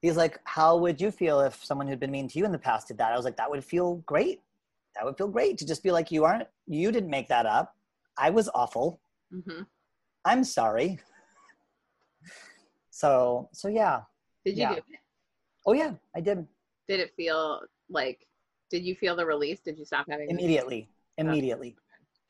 [0.03, 2.59] He's like, how would you feel if someone who'd been mean to you in the
[2.59, 3.12] past did that?
[3.12, 4.41] I was like, that would feel great.
[4.97, 7.74] That would feel great to just be like, you aren't, you didn't make that up.
[8.18, 9.01] I was awful.
[9.31, 9.62] Hmm
[10.24, 10.99] I'm sorry.
[12.91, 14.03] So, so yeah.
[14.45, 14.70] Did you Yeah.
[14.70, 14.85] do it?
[15.66, 16.47] Oh yeah, I did
[16.89, 18.26] Did it feel like?
[18.70, 19.61] Did you feel the release?
[19.61, 20.31] Did you stop having?
[20.31, 20.91] immediately.
[21.18, 21.76] Immediately.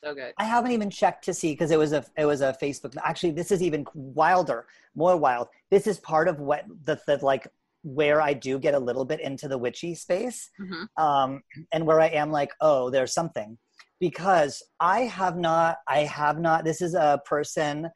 [0.03, 0.33] So good.
[0.39, 2.97] I haven't even checked to see because it was a it was a Facebook.
[3.05, 5.49] Actually, this is even wilder, more wild.
[5.71, 7.47] This is part of what the, the like
[7.83, 11.43] where I do get a little bit into the witchy space, hmm um,
[11.73, 13.59] and where I am like, oh, there's something,
[14.01, 16.65] because I have not, I have not.
[16.65, 17.89] This is a person,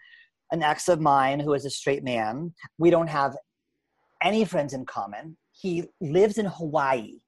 [0.53, 2.55] an ex of mine who is a straight man.
[2.79, 3.37] We don't have
[4.23, 5.37] any friends in common.
[5.53, 7.19] He lives in Hawaii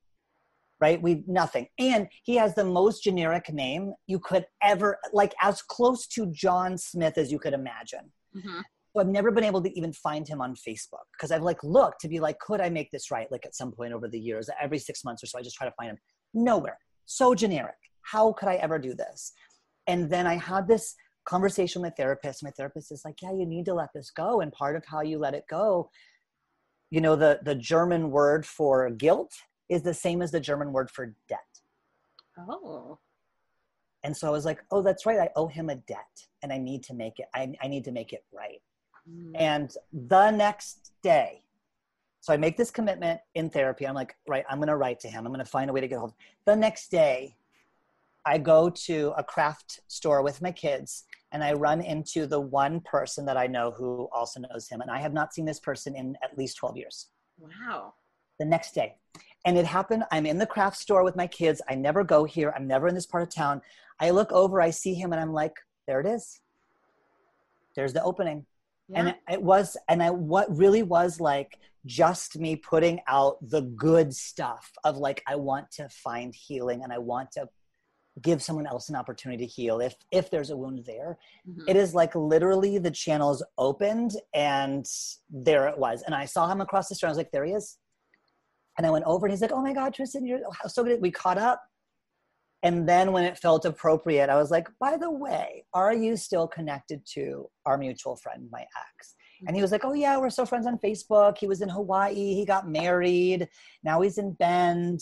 [0.81, 1.01] right?
[1.01, 1.67] We nothing.
[1.79, 6.77] And he has the most generic name you could ever like as close to John
[6.77, 8.13] Smith as you could imagine.
[8.35, 8.61] hmm
[8.95, 12.01] So I've never been able to even find him on Facebook because I've like looked
[12.03, 13.31] to be like, could I make this right?
[13.31, 15.67] Like at some point over the years, every six months or so, I just try
[15.67, 15.99] to find him.
[16.35, 16.79] Nowhere.
[17.07, 17.77] So generic.
[18.13, 19.33] How could I ever do this?
[19.87, 20.95] And then I had this
[21.25, 22.43] conversation with my therapist.
[22.43, 24.41] My therapist is like, yeah, you need to let this go.
[24.41, 25.91] And part of how you let it go,
[26.91, 29.33] you know, the the German word for guilt
[29.69, 31.41] is the same as the German word for debt.
[32.39, 32.99] Oh.
[34.05, 35.19] And so I was like, oh, that's right.
[35.19, 37.93] I owe him a debt and I need to make it, I, I need to
[37.93, 38.63] make it right.
[39.11, 39.33] Mm.
[39.35, 41.43] And the next day,
[42.21, 43.87] so I make this commitment in therapy.
[43.87, 45.27] I'm like, right, I'm going to write to him.
[45.27, 46.15] I'm going to find a way to get hold.
[46.45, 47.37] The next day,
[48.27, 52.81] I go to a craft store with my kids and I run into the one
[52.81, 54.81] person that I know who also knows him.
[54.81, 57.09] And I have not seen this person in at least 12 years.
[57.39, 57.95] Wow.
[58.39, 58.97] The next day.
[59.45, 60.05] And it happened.
[60.11, 61.63] I'm in the craft store with my kids.
[61.71, 62.53] I never go here.
[62.57, 63.63] I'm never in this part of town.
[64.01, 65.55] I look over, I see him, and I'm like,
[65.87, 66.41] there it is.
[67.77, 68.45] There's the opening
[68.89, 68.99] Yeah.
[68.99, 73.61] and it, it was and i what really was like just me putting out the
[73.63, 77.49] good stuff of like i want to find healing and i want to
[78.23, 81.65] give someone else an opportunity to heal if if there's a wound there Mhm.
[81.69, 84.87] it is like literally the channels opened and
[85.31, 87.53] there it was and i saw him across the street i was like there he
[87.53, 87.77] is
[88.79, 91.11] and i went over and he's like oh my god tristan you're so good we
[91.11, 91.61] caught up
[92.63, 96.49] and then when it felt appropriate, I was like, by the way, are you still
[96.49, 99.15] connected to our mutual friend, my ex?
[99.47, 101.37] And he was like, oh, yeah, we're still friends on Facebook.
[101.39, 102.35] He was in Hawaii.
[102.35, 103.47] He got married.
[103.85, 105.01] Now he's in Bend.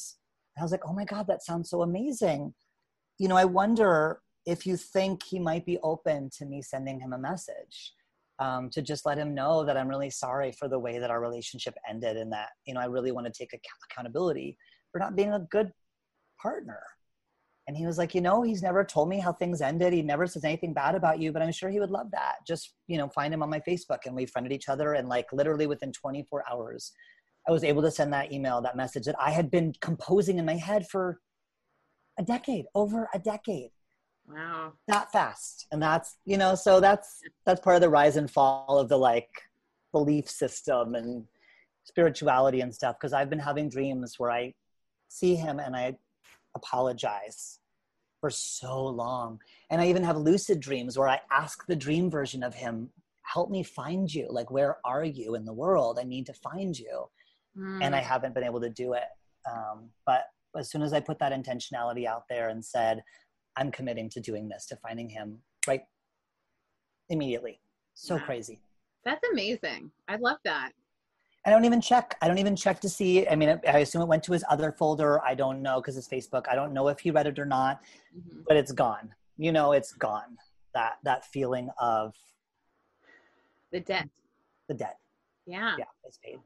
[0.56, 2.52] And I was like, oh my God, that sounds so amazing.
[3.18, 7.12] You know, I wonder if you think he might be open to me sending him
[7.12, 7.92] a message
[8.38, 11.20] um, to just let him know that I'm really sorry for the way that our
[11.20, 14.56] relationship ended and that, you know, I really want to take ac- accountability
[14.92, 15.72] for not being a good
[16.40, 16.80] partner.
[17.66, 19.94] And he was like, you know, he's never told me how things ended.
[19.94, 22.36] He never says anything bad about you, but I'm sure he would love that.
[22.46, 24.00] Just, you know, find him on my Facebook.
[24.04, 24.94] And we friended each other.
[24.94, 26.92] And like literally within 24 hours,
[27.48, 30.44] I was able to send that email, that message that I had been composing in
[30.44, 31.20] my head for
[32.18, 33.70] a decade, over a decade,
[34.28, 34.72] Wow.
[34.88, 35.66] that fast.
[35.72, 38.96] And that's, you know, so that's, that's part of the rise and fall of the
[38.96, 39.28] like
[39.92, 41.24] belief system and
[41.84, 42.96] spirituality and stuff.
[43.00, 44.54] Cause I've been having dreams where I
[45.08, 45.96] see him and I
[46.56, 47.58] apologize
[48.20, 49.40] for so long.
[49.70, 52.90] And I even have lucid dreams where I ask the dream version of him,
[53.22, 54.26] help me find you.
[54.30, 55.98] Like, where are you in the world?
[56.00, 57.06] I need to find you.
[57.82, 58.04] And I Mm.
[58.04, 59.04] haven't been able to do it.
[59.50, 60.24] Um, but
[60.56, 63.02] as soon as I put that intentionality out there and said,
[63.56, 65.82] I'm committing to doing this, to finding him, right?
[67.08, 67.60] Immediately.
[67.94, 68.24] So Wow.
[68.24, 68.60] crazy.
[69.04, 69.90] That's amazing.
[70.08, 70.72] I love that.
[71.46, 72.16] I don't even check.
[72.22, 73.28] I don't even check to see.
[73.28, 75.22] I mean, I assume it went to his other folder.
[75.22, 76.48] I don't know because it's Facebook.
[76.48, 77.82] I don't know if he read it or not,
[78.16, 78.44] Mhm.
[78.48, 79.14] but it's gone.
[79.36, 80.38] You know, it's gone.
[80.72, 82.14] That that feeling of
[83.72, 84.08] The debt.
[84.68, 84.98] the debt.
[85.46, 85.76] Yeah.
[85.78, 86.40] Yeah, it's paid.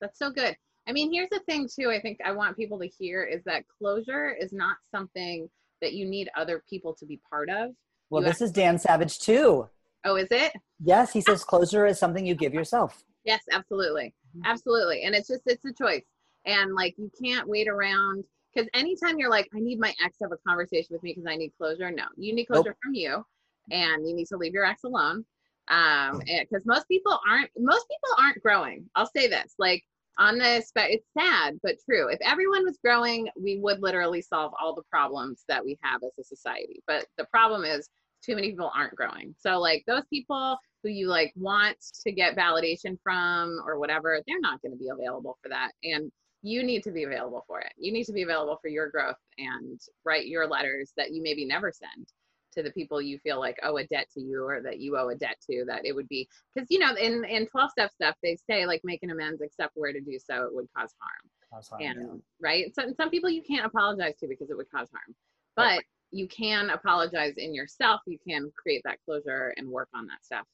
[0.00, 0.56] That's so good.
[0.86, 1.90] I mean, here's the thing too.
[1.90, 5.48] I think I want people to hear is that closure is not something
[5.80, 7.70] that you need other people to be part of.
[8.10, 9.68] Well, You this is Dan Savage too.
[10.04, 10.52] Oh, is it?
[10.82, 13.04] Yes, he says closure is something you give yourself.
[13.24, 14.14] Yes, absolutely.
[14.36, 14.42] Mhm.
[14.44, 15.04] Absolutely.
[15.04, 16.04] And it's just it's a choice.
[16.44, 20.24] And like you can't wait around because anytime you're like, I need my ex to
[20.24, 21.90] have a conversation with me because I need closure.
[21.90, 22.76] No, you need closure nope.
[22.82, 23.24] from you,
[23.70, 25.24] and you need to leave your ex alone.
[25.68, 28.90] Um, because most people aren't most people aren't growing.
[28.96, 29.84] I'll say this, like
[30.18, 32.08] on this, but it's sad but true.
[32.08, 36.12] If everyone was growing, we would literally solve all the problems that we have as
[36.18, 36.82] a society.
[36.86, 37.88] But the problem is
[38.24, 39.34] too many people aren't growing.
[39.38, 44.40] So like those people who you like want to get validation from or whatever, they're
[44.40, 45.72] not going to be available for that.
[45.82, 46.10] And
[46.42, 47.72] you need to be available for it.
[47.76, 51.44] You need to be available for your growth and write your letters that you maybe
[51.44, 52.06] never send
[52.52, 55.08] to the people you feel like owe a debt to you or that you owe
[55.08, 58.14] a debt to that it would be because you know in in 12 step stuff
[58.22, 61.30] they say like make an amends except where to do so it would cause harm,
[61.52, 62.18] cause harm and yeah.
[62.40, 65.14] right so some people you can't apologize to because it would cause harm
[65.56, 65.84] but right.
[66.10, 70.46] you can apologize in yourself you can create that closure and work on that stuff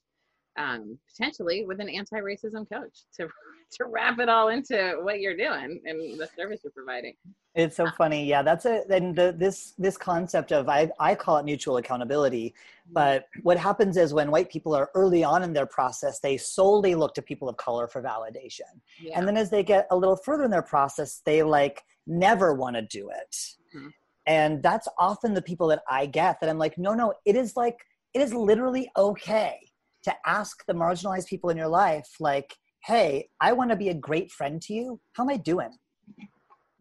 [0.59, 3.29] um, potentially with an anti-racism coach to
[3.71, 7.15] to wrap it all into what you're doing and the service you're providing.
[7.55, 8.25] It's so funny.
[8.25, 12.55] Yeah, that's a then the, this this concept of I I call it mutual accountability.
[12.87, 12.95] Mm-hmm.
[12.95, 16.95] But what happens is when white people are early on in their process, they solely
[16.95, 18.81] look to people of color for validation.
[19.01, 19.19] Yeah.
[19.19, 22.77] And then as they get a little further in their process, they like never want
[22.77, 23.37] to do it.
[23.77, 23.89] Mm-hmm.
[24.27, 27.57] And that's often the people that I get that I'm like, no, no, it is
[27.57, 27.79] like
[28.15, 29.68] it is literally okay
[30.05, 33.95] to ask the marginalized people in your life, like, hey, I want to be a
[33.95, 35.01] great friend to you.
[35.15, 35.71] How am I doing?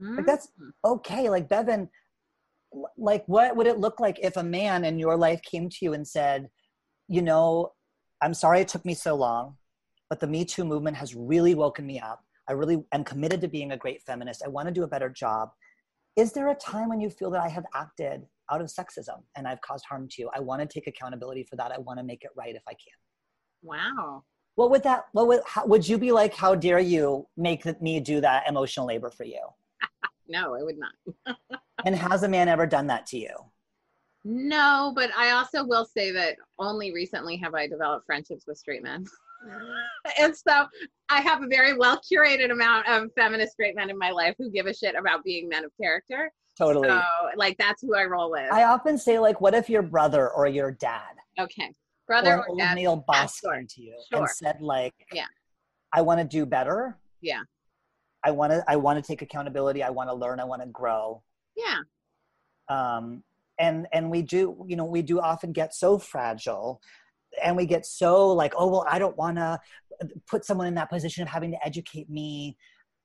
[0.02, 0.18] Mm-hmm.
[0.18, 0.70] Like, that's mm.
[0.86, 1.30] okay.
[1.30, 1.90] Like, Bevan,
[2.98, 5.94] like, what would it look like if a man in your life came to you
[5.94, 6.50] and said,
[7.08, 7.72] you know,
[8.22, 9.56] I'm sorry it took me so long,
[10.10, 12.24] but the Me Too movement has really woken me up.
[12.50, 14.44] I really am committed to being a great feminist.
[14.46, 15.50] I want to do a better job.
[16.16, 19.48] Is there a time when you feel that I have acted out of sexism and
[19.48, 20.30] I've caused harm to you?
[20.34, 21.72] I want to take accountability for that.
[21.72, 22.98] I want to make it right if I can.
[23.62, 24.24] Wow.
[24.56, 25.06] What would that?
[25.12, 25.42] What would?
[25.46, 26.34] How, would you be like?
[26.34, 29.42] How dare you make me do that emotional labor for you?
[30.28, 31.38] no, I would not.
[31.86, 33.36] and has a man ever done that to you?
[34.26, 38.82] No, but I also will say that only recently have I developed friendships with straight
[38.82, 39.06] men.
[40.20, 40.66] and so
[41.10, 44.50] I have a very well curated amount of feminist straight men in my life who
[44.50, 46.32] give a shit about being men of character.
[46.58, 46.90] Totally.
[46.90, 47.02] So,
[47.36, 48.52] like, that's who I roll with.
[48.52, 51.14] I often say, like, what if your brother or your dad?
[51.40, 51.72] Okay
[52.08, 54.22] brother or, or old boss came to you sure.
[54.22, 55.26] and said like yeah.
[55.94, 56.98] I want to do better.
[57.22, 57.42] Yeah.
[58.24, 59.84] I want to i want to take accountability.
[59.84, 60.40] I want to learn.
[60.40, 61.22] I want to grow.
[61.56, 61.78] Yeah.
[62.70, 63.24] Um
[63.60, 66.80] and and we do you know we do often get so fragile
[67.44, 69.60] and we get so like oh well i don't want to
[70.30, 72.58] put someone in that position of having to educate me.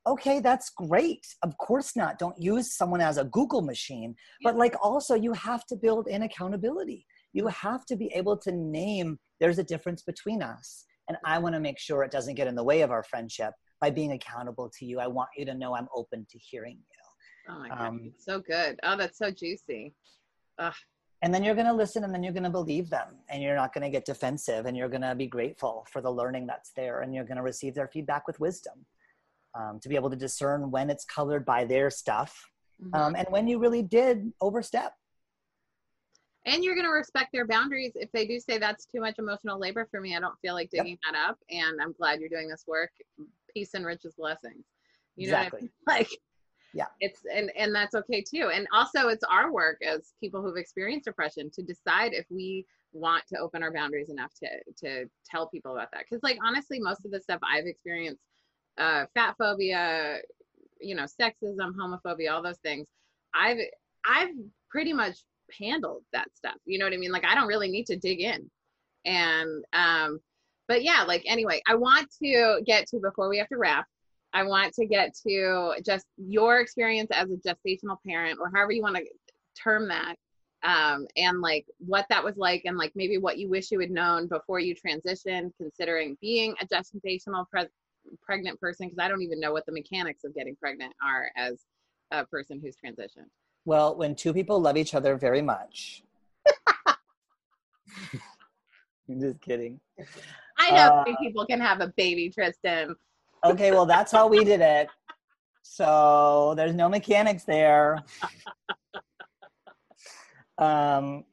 [0.06, 1.24] Okay that's great.
[1.42, 2.18] Of course not.
[2.18, 4.14] Don't use someone as a google machine.
[4.42, 8.52] But like also you have to build in accountability you have to be able to
[8.52, 12.46] name there's a difference between us and i want to make sure it doesn't get
[12.46, 13.52] in the way of our friendship
[13.82, 15.00] by being accountable to you.
[15.00, 17.52] I want you to know i'm open to hearing you.
[17.52, 18.78] Oh my god um, so good.
[18.84, 19.92] Oh that's so juicy.
[20.58, 20.74] Ugh.
[21.22, 23.56] and then you're going to listen and then you're going to believe them and you're
[23.56, 26.72] not going to get defensive and you're going to be grateful for the learning that's
[26.76, 28.74] there and you're going to receive their feedback with wisdom
[29.58, 32.38] um, to be able to discern when it's colored by their stuff
[32.80, 32.94] mm-hmm.
[32.94, 34.92] um, and when you really did overstep
[36.44, 39.58] and you're going to respect their boundaries if they do say that's too much emotional
[39.58, 41.12] labor for me i don't feel like digging yep.
[41.12, 42.90] that up and i'm glad you're doing this work
[43.52, 44.64] peace and riches blessings
[45.16, 45.62] you exactly.
[45.62, 45.98] know I mean?
[46.08, 46.08] like
[46.74, 50.56] yeah it's and and that's okay too and also it's our work as people who've
[50.56, 55.48] experienced depression to decide if we want to open our boundaries enough to to tell
[55.48, 58.22] people about that because like honestly most of the stuff i've experienced
[58.78, 60.18] uh fat phobia
[60.80, 62.86] you know sexism homophobia all those things
[63.34, 63.58] i've
[64.06, 64.34] i've
[64.70, 65.18] pretty much
[65.58, 66.56] handled that stuff.
[66.64, 67.12] You know what I mean?
[67.12, 68.50] Like I don't really need to dig in.
[69.04, 70.20] And um
[70.68, 73.86] but yeah, like anyway, I want to get to before we have to wrap.
[74.32, 78.82] I want to get to just your experience as a gestational parent or however you
[78.82, 79.04] want to
[79.62, 80.16] term that.
[80.64, 83.90] Um, and like what that was like and like maybe what you wish you had
[83.90, 87.66] known before you transitioned considering being a gestational pre-
[88.22, 91.64] pregnant person because i don't even know what the mechanics of getting pregnant are as
[92.12, 93.28] a person who's transitioned
[93.64, 96.02] well, when two people love each other very much.
[99.08, 99.80] I'm just kidding.
[100.58, 102.94] I know uh, people can have a baby, Tristan.
[103.44, 104.88] okay, well, that's how we did it.
[105.62, 108.02] So there's no mechanics there.
[110.58, 111.24] Um,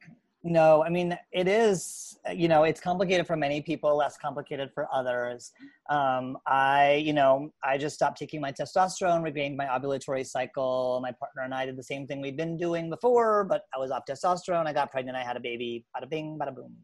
[0.42, 4.88] no, I mean, it is, you know, it's complicated for many people, less complicated for
[4.92, 5.52] others.
[5.90, 10.98] Um, I, you know, I just stopped taking my testosterone, regained my ovulatory cycle.
[11.02, 13.90] My partner and I did the same thing we'd been doing before, but I was
[13.90, 14.66] off testosterone.
[14.66, 15.16] I got pregnant.
[15.16, 15.84] I had a baby.
[15.94, 16.74] Bada bing, bada boom.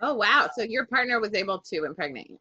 [0.00, 0.48] Oh, wow.
[0.56, 2.38] So your partner was able to impregnate you?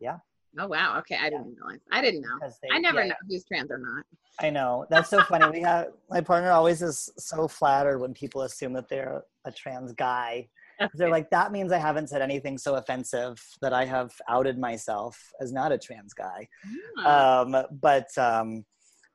[0.00, 0.18] Yeah.
[0.58, 0.98] Oh wow.
[1.00, 1.80] Okay, I didn't realize.
[1.90, 2.38] I didn't know.
[2.40, 4.04] They, I never yeah, know who's trans or not.
[4.38, 4.86] I know.
[4.88, 5.50] That's so funny.
[5.50, 9.92] We have my partner always is so flattered when people assume that they're a trans
[9.92, 10.48] guy.
[10.94, 15.16] They're like, that means I haven't said anything so offensive that I have outed myself
[15.40, 16.48] as not a trans guy.
[16.98, 17.40] Ah.
[17.40, 18.64] Um, but um,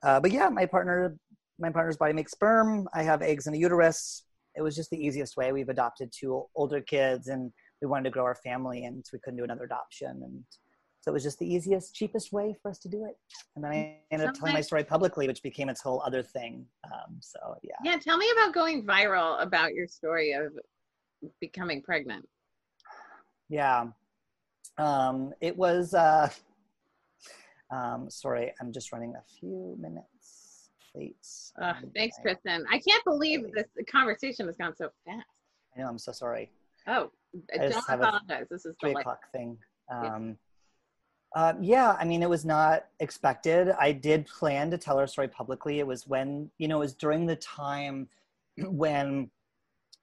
[0.04, 1.18] uh, but yeah, my partner,
[1.60, 2.88] my partner's body makes sperm.
[2.94, 4.24] I have eggs in the uterus.
[4.56, 5.52] It was just the easiest way.
[5.52, 7.52] We've adopted two older kids, and
[7.82, 10.22] we wanted to grow our family, and so we couldn't do another adoption.
[10.24, 10.44] And
[11.02, 13.16] so it was just the easiest, cheapest way for us to do it.
[13.56, 16.66] And then I ended up telling my story publicly, which became its whole other thing.
[16.86, 17.76] Um, so yeah.
[17.84, 20.52] yeah, tell me about going viral about your story of
[21.40, 22.28] becoming pregnant.
[23.48, 23.88] Yeah.
[24.78, 26.30] Um, it was, uh,
[27.72, 31.16] um, sorry, I'm just running a few minutes late.
[31.62, 32.66] Um, thanks, I- Kristen.
[32.70, 35.26] I can't believe this conversation has gone so fast.
[35.76, 36.52] I know, I'm so sorry.
[36.88, 37.12] Oh,
[37.54, 38.48] I don't apologize.
[38.50, 39.58] This is Three o'clock thing.
[39.90, 40.34] Yeah.
[41.36, 43.70] Uh, yeah, I mean, it was not expected.
[43.80, 45.80] I did plan to tell our story publicly.
[45.80, 48.08] It was when, you know, it was during the time
[48.58, 49.30] when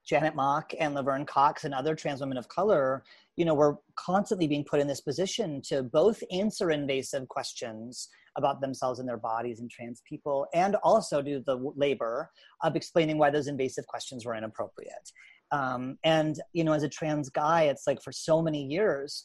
[0.07, 3.03] Janet Mock and Laverne Cox and other trans women of color,
[3.35, 8.61] you know, were constantly being put in this position to both answer invasive questions about
[8.61, 12.31] themselves and their bodies and trans people, and also do the labor
[12.63, 15.11] of explaining why those invasive questions were inappropriate.
[15.51, 19.25] Um, and, you know, as a trans guy, it's like for so many years,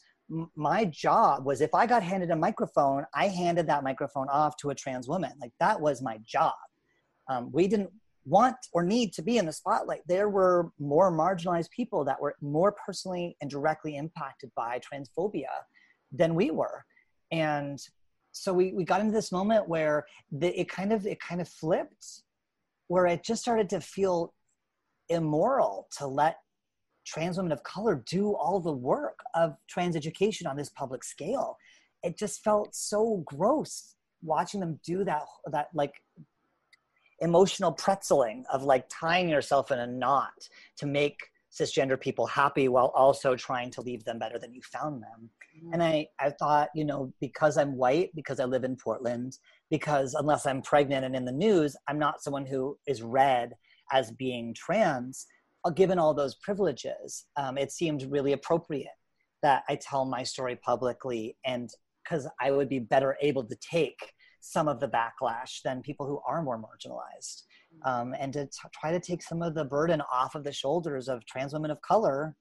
[0.56, 4.70] my job was if I got handed a microphone, I handed that microphone off to
[4.70, 5.32] a trans woman.
[5.40, 6.54] Like that was my job.
[7.28, 7.90] Um, we didn't
[8.24, 10.00] want or need to be in the spotlight.
[10.06, 15.50] There were more marginalized people that were more personally and directly impacted by transphobia
[16.12, 16.84] than we were.
[17.30, 17.78] And
[18.32, 21.48] so we, we got into this moment where the, it kind of it kind of
[21.48, 22.22] flipped
[22.88, 24.34] where it just started to feel
[25.08, 26.36] immoral to let
[27.04, 31.56] trans women of color do all the work of trans education on this public scale.
[32.02, 35.94] It just felt so gross watching them do that that like
[37.20, 41.18] emotional pretzeling of like tying yourself in a knot to make
[41.52, 45.28] cisgender people happy while also trying to leave them better than you found them.
[45.72, 49.38] And I, I thought, you know, because I'm white, because I live in Portland,
[49.70, 53.52] because unless I'm pregnant and in the news, I'm not someone who is read
[53.92, 55.26] as being trans.
[55.64, 58.88] Uh, given all those privileges, um, it seemed really appropriate
[59.42, 61.70] that I tell my story publicly and
[62.02, 66.20] because I would be better able to take some of the backlash than people who
[66.26, 67.42] are more marginalized.
[67.84, 71.08] Um, and to t- try to take some of the burden off of the shoulders
[71.08, 72.36] of trans women of color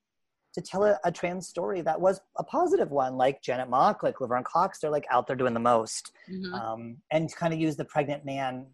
[0.53, 4.19] to tell a, a trans story that was a positive one, like Janet Mock, like
[4.19, 6.11] Laverne Cox, they're like out there doing the most.
[6.29, 6.53] Mhm.
[6.53, 8.65] Um, and kind of use the pregnant man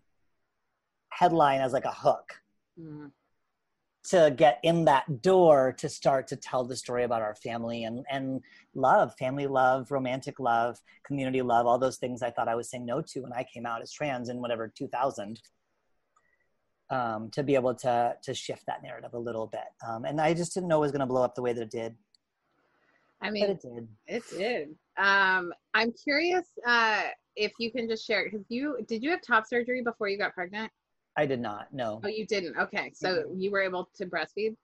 [1.10, 2.42] headline as like a hook
[2.80, 3.12] Mhm.
[4.08, 8.06] To get in that door to start to tell the story about our family and,
[8.10, 8.42] and
[8.74, 12.86] love, family love, romantic love, community love, all those things I thought I was saying
[12.86, 15.42] no to when I came out as trans in whatever 2000.
[16.90, 20.34] Um, to be able to to shift that narrative a little bit, um, and I
[20.34, 21.98] just didn't know it was going to blow up the way that it did,
[23.22, 23.88] I but mean, it did.
[24.08, 24.70] it did.
[24.98, 27.02] Um, I'm curious uh,
[27.36, 30.34] if you can just share because you did you have top surgery before you got
[30.34, 30.72] pregnant?
[31.18, 31.74] I did not.
[31.74, 32.56] No, Oh, you didn't.
[32.58, 34.56] Okay, so you were able to breastfeed.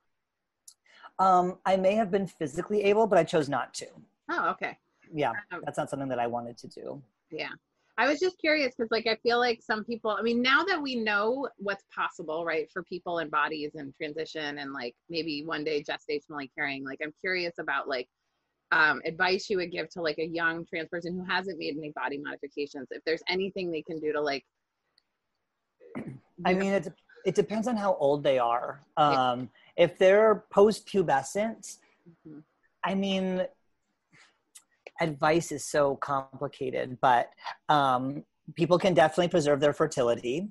[1.19, 3.87] um, I may have been physically able, but I chose not to.
[4.29, 4.77] Oh, okay.
[5.11, 7.01] Yeah, Um, that's not something that I wanted to do.
[7.31, 7.49] Yeah.
[7.97, 10.81] I was just curious because, like, I feel like some people, I mean, now that
[10.81, 15.63] we know what's possible, right, for people and bodies and transition and, like, maybe one
[15.63, 18.07] day gestationally carrying, like, I'm curious about, like,
[18.71, 21.91] um, advice you would give to, like, a young trans person who hasn't made any
[21.91, 22.87] body modifications.
[22.89, 24.43] If there's anything they can do to, like,
[26.45, 26.93] I mean, it,
[27.25, 28.81] it depends on how old they are.
[28.97, 29.31] Yeah.
[29.31, 31.77] Um, if they're post pubescent,
[32.27, 32.43] Mhm.
[32.83, 33.45] I mean,
[34.99, 37.29] advice is so complicated, but
[37.69, 38.23] um,
[38.55, 40.49] people can definitely preserve their fertility.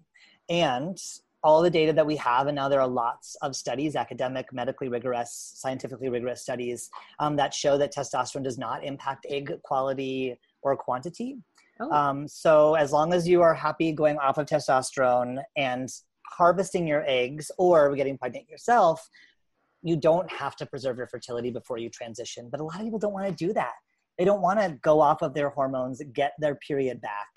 [0.49, 0.99] And
[1.45, 4.89] all the data that we have, and now there are lots of studies, academic, medically
[4.89, 6.89] rigorous, scientifically rigorous studies
[7.19, 11.39] um, that show that testosterone does not impact egg quality or quantity.
[11.81, 11.91] Oh.
[11.91, 15.89] Um, so as long as you are happy going off of testosterone and
[16.27, 19.09] harvesting your eggs or getting pregnant yourself,
[19.83, 22.49] you don't have to preserve your fertility before you transition.
[22.51, 23.73] But a lot of people don't want to do that.
[24.19, 27.29] They don't want to go off of their hormones, get their period back,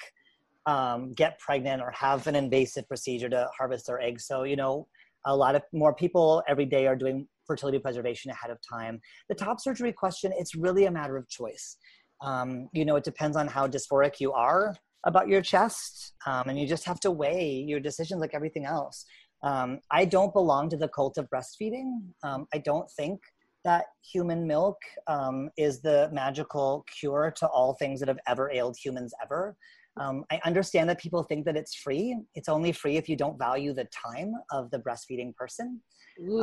[0.66, 4.28] um, get pregnant, or have an invasive procedure to harvest their eggs.
[4.28, 4.88] So, you know,
[5.26, 9.00] a lot of more people every day are doing fertility preservation ahead of time.
[9.30, 11.78] The top surgery question, it's really a matter of choice.
[12.26, 16.60] Um, you know, it depends on how dysphoric you are about your chest, um, and
[16.60, 19.06] you just have to weigh your decisions like everything else.
[19.44, 22.00] Um, I don't belong to the cult of breastfeeding.
[22.24, 23.20] Um, I don't think
[23.64, 28.76] that human milk um, is the magical cure to all things that have ever ailed
[28.84, 29.56] humans ever.
[29.98, 32.18] Um, I understand that people think that it's free.
[32.34, 35.82] It's only free if you don't value the time of the breastfeeding person.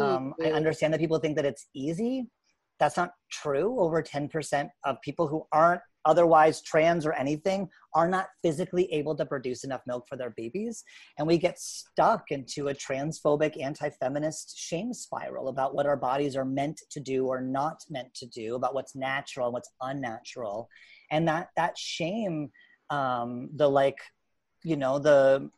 [0.01, 2.29] Um, I understand that people think that it's easy.
[2.83, 3.79] That's not true.
[3.79, 9.25] Over 10% of people who aren't otherwise trans or anything are not physically able to
[9.25, 10.83] produce enough milk for their babies
[11.17, 16.45] and we get stuck into a transphobic anti-feminist shame spiral about what our bodies are
[16.45, 20.69] meant to do or not meant to do about what's natural and what's unnatural
[21.13, 22.51] and that that shame
[22.91, 23.99] um the like
[24.65, 25.49] you know the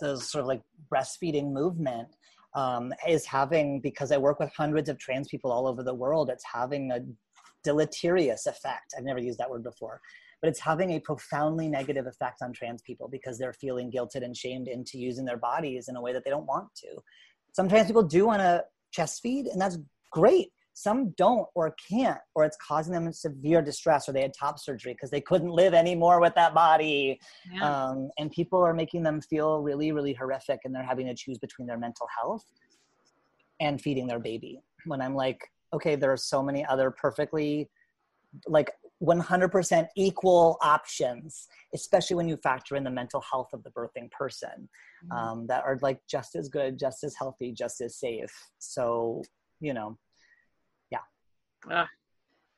[0.00, 0.62] the sort of like
[0.92, 2.08] breastfeeding movement
[2.54, 6.30] um, is having because i work with hundreds of trans people all over the world
[6.30, 7.00] it's having a
[7.64, 8.94] deleterious effect.
[8.96, 10.00] I've never used that word before,
[10.40, 14.36] but it's having a profoundly negative effect on trans people because they're feeling guilted and
[14.36, 16.88] shamed into using their bodies in a way that they don't want to.
[17.52, 19.78] Some trans people do want to chest feed, and that's
[20.12, 20.52] great.
[20.74, 24.92] Some don't or can't, or it's causing them severe distress, or they had top surgery
[24.92, 27.20] because they couldn't live anymore with that body.
[27.52, 27.86] Yeah.
[27.86, 31.38] Um, and people are making them feel really, really horrific, and they're having to choose
[31.38, 32.44] between their mental health
[33.60, 34.60] and feeding their baby.
[34.84, 35.40] When I'm like,
[35.72, 37.70] okay, there are so many other perfectly
[38.48, 38.72] like
[39.02, 44.68] 100% equal options, especially when you factor in the mental health of the birthing person,
[45.04, 45.12] mm-hmm.
[45.12, 48.32] um, that are like just as good, just as healthy, just as safe.
[48.58, 49.22] So,
[49.60, 49.98] you know.
[51.70, 51.86] Uh,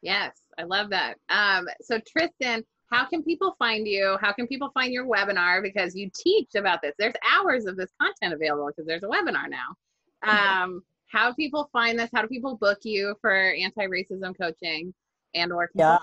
[0.03, 1.17] yes, I love that.
[1.29, 4.17] Um, so, Trystan, how can people find you?
[4.21, 5.63] How can people find your webinar?
[5.63, 6.95] Because you teach about this.
[6.99, 9.75] There's hours of this content available because there's a webinar now.
[10.23, 12.11] Um, how do people find this?
[12.15, 14.93] How do people book you for anti-racism coaching
[15.37, 15.99] and or yeah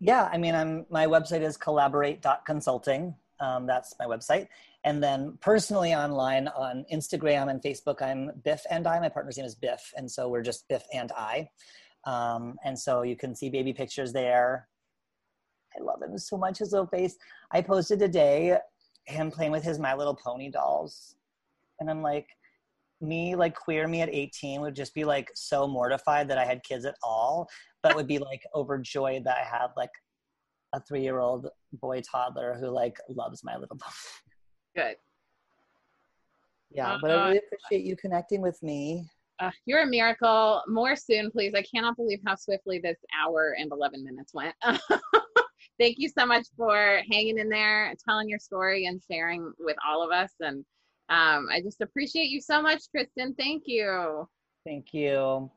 [0.00, 4.48] yeah i mean i'm my website is collaborate.consulting um, that's my website
[4.84, 9.46] and then personally online on instagram and facebook i'm biff and i my partner's name
[9.46, 11.48] is biff and so we're just biff and i
[12.06, 14.68] um, and so you can see baby pictures there
[15.78, 17.16] i love him so much his little face
[17.52, 18.56] i posted today
[19.06, 21.16] him playing with his my little pony dolls
[21.80, 22.28] and i'm like
[23.00, 26.62] me like queer me at 18 would just be like so mortified that I had
[26.62, 27.48] kids at all,
[27.82, 29.90] but would be like overjoyed that I had like
[30.72, 33.86] a three year old boy toddler who like loves my little boy.
[34.76, 34.96] Good.
[36.70, 39.08] Yeah, but I uh, really appreciate you connecting with me.
[39.40, 40.62] Uh, you're a miracle.
[40.68, 41.54] More soon, please.
[41.54, 44.54] I cannot believe how swiftly this hour and 11 minutes went.
[45.80, 50.04] Thank you so much for hanging in there, telling your story, and sharing with all
[50.04, 50.32] of us.
[50.40, 50.64] And
[51.08, 53.34] um, I just appreciate you so much, Kristen.
[53.34, 54.28] Thank you.
[54.64, 55.50] Thank you.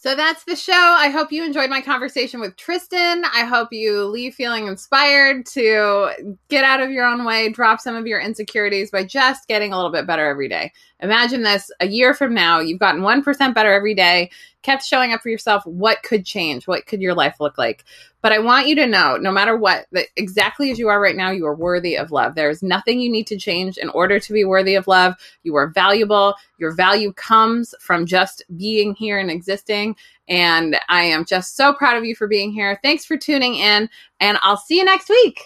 [0.00, 0.72] So that's the show.
[0.72, 3.24] I hope you enjoyed my conversation with Trystan.
[3.34, 7.96] I hope you leave feeling inspired to get out of your own way, drop some
[7.96, 10.72] of your insecurities by just getting a little bit better every day.
[11.00, 14.30] Imagine this a year from now, you've gotten 1% better every day,
[14.62, 15.64] kept showing up for yourself.
[15.64, 16.66] What could change?
[16.66, 17.84] What could your life look like?
[18.20, 21.14] But I want you to know, no matter what, that exactly as you are right
[21.14, 22.34] now, you are worthy of love.
[22.34, 25.14] There is nothing you need to change in order to be worthy of love.
[25.44, 26.34] You are valuable.
[26.58, 29.94] Your value comes from just being here and existing.
[30.28, 32.78] And I am just so proud of you for being here.
[32.82, 33.88] Thanks for tuning in,
[34.20, 35.40] and I'll see you next week.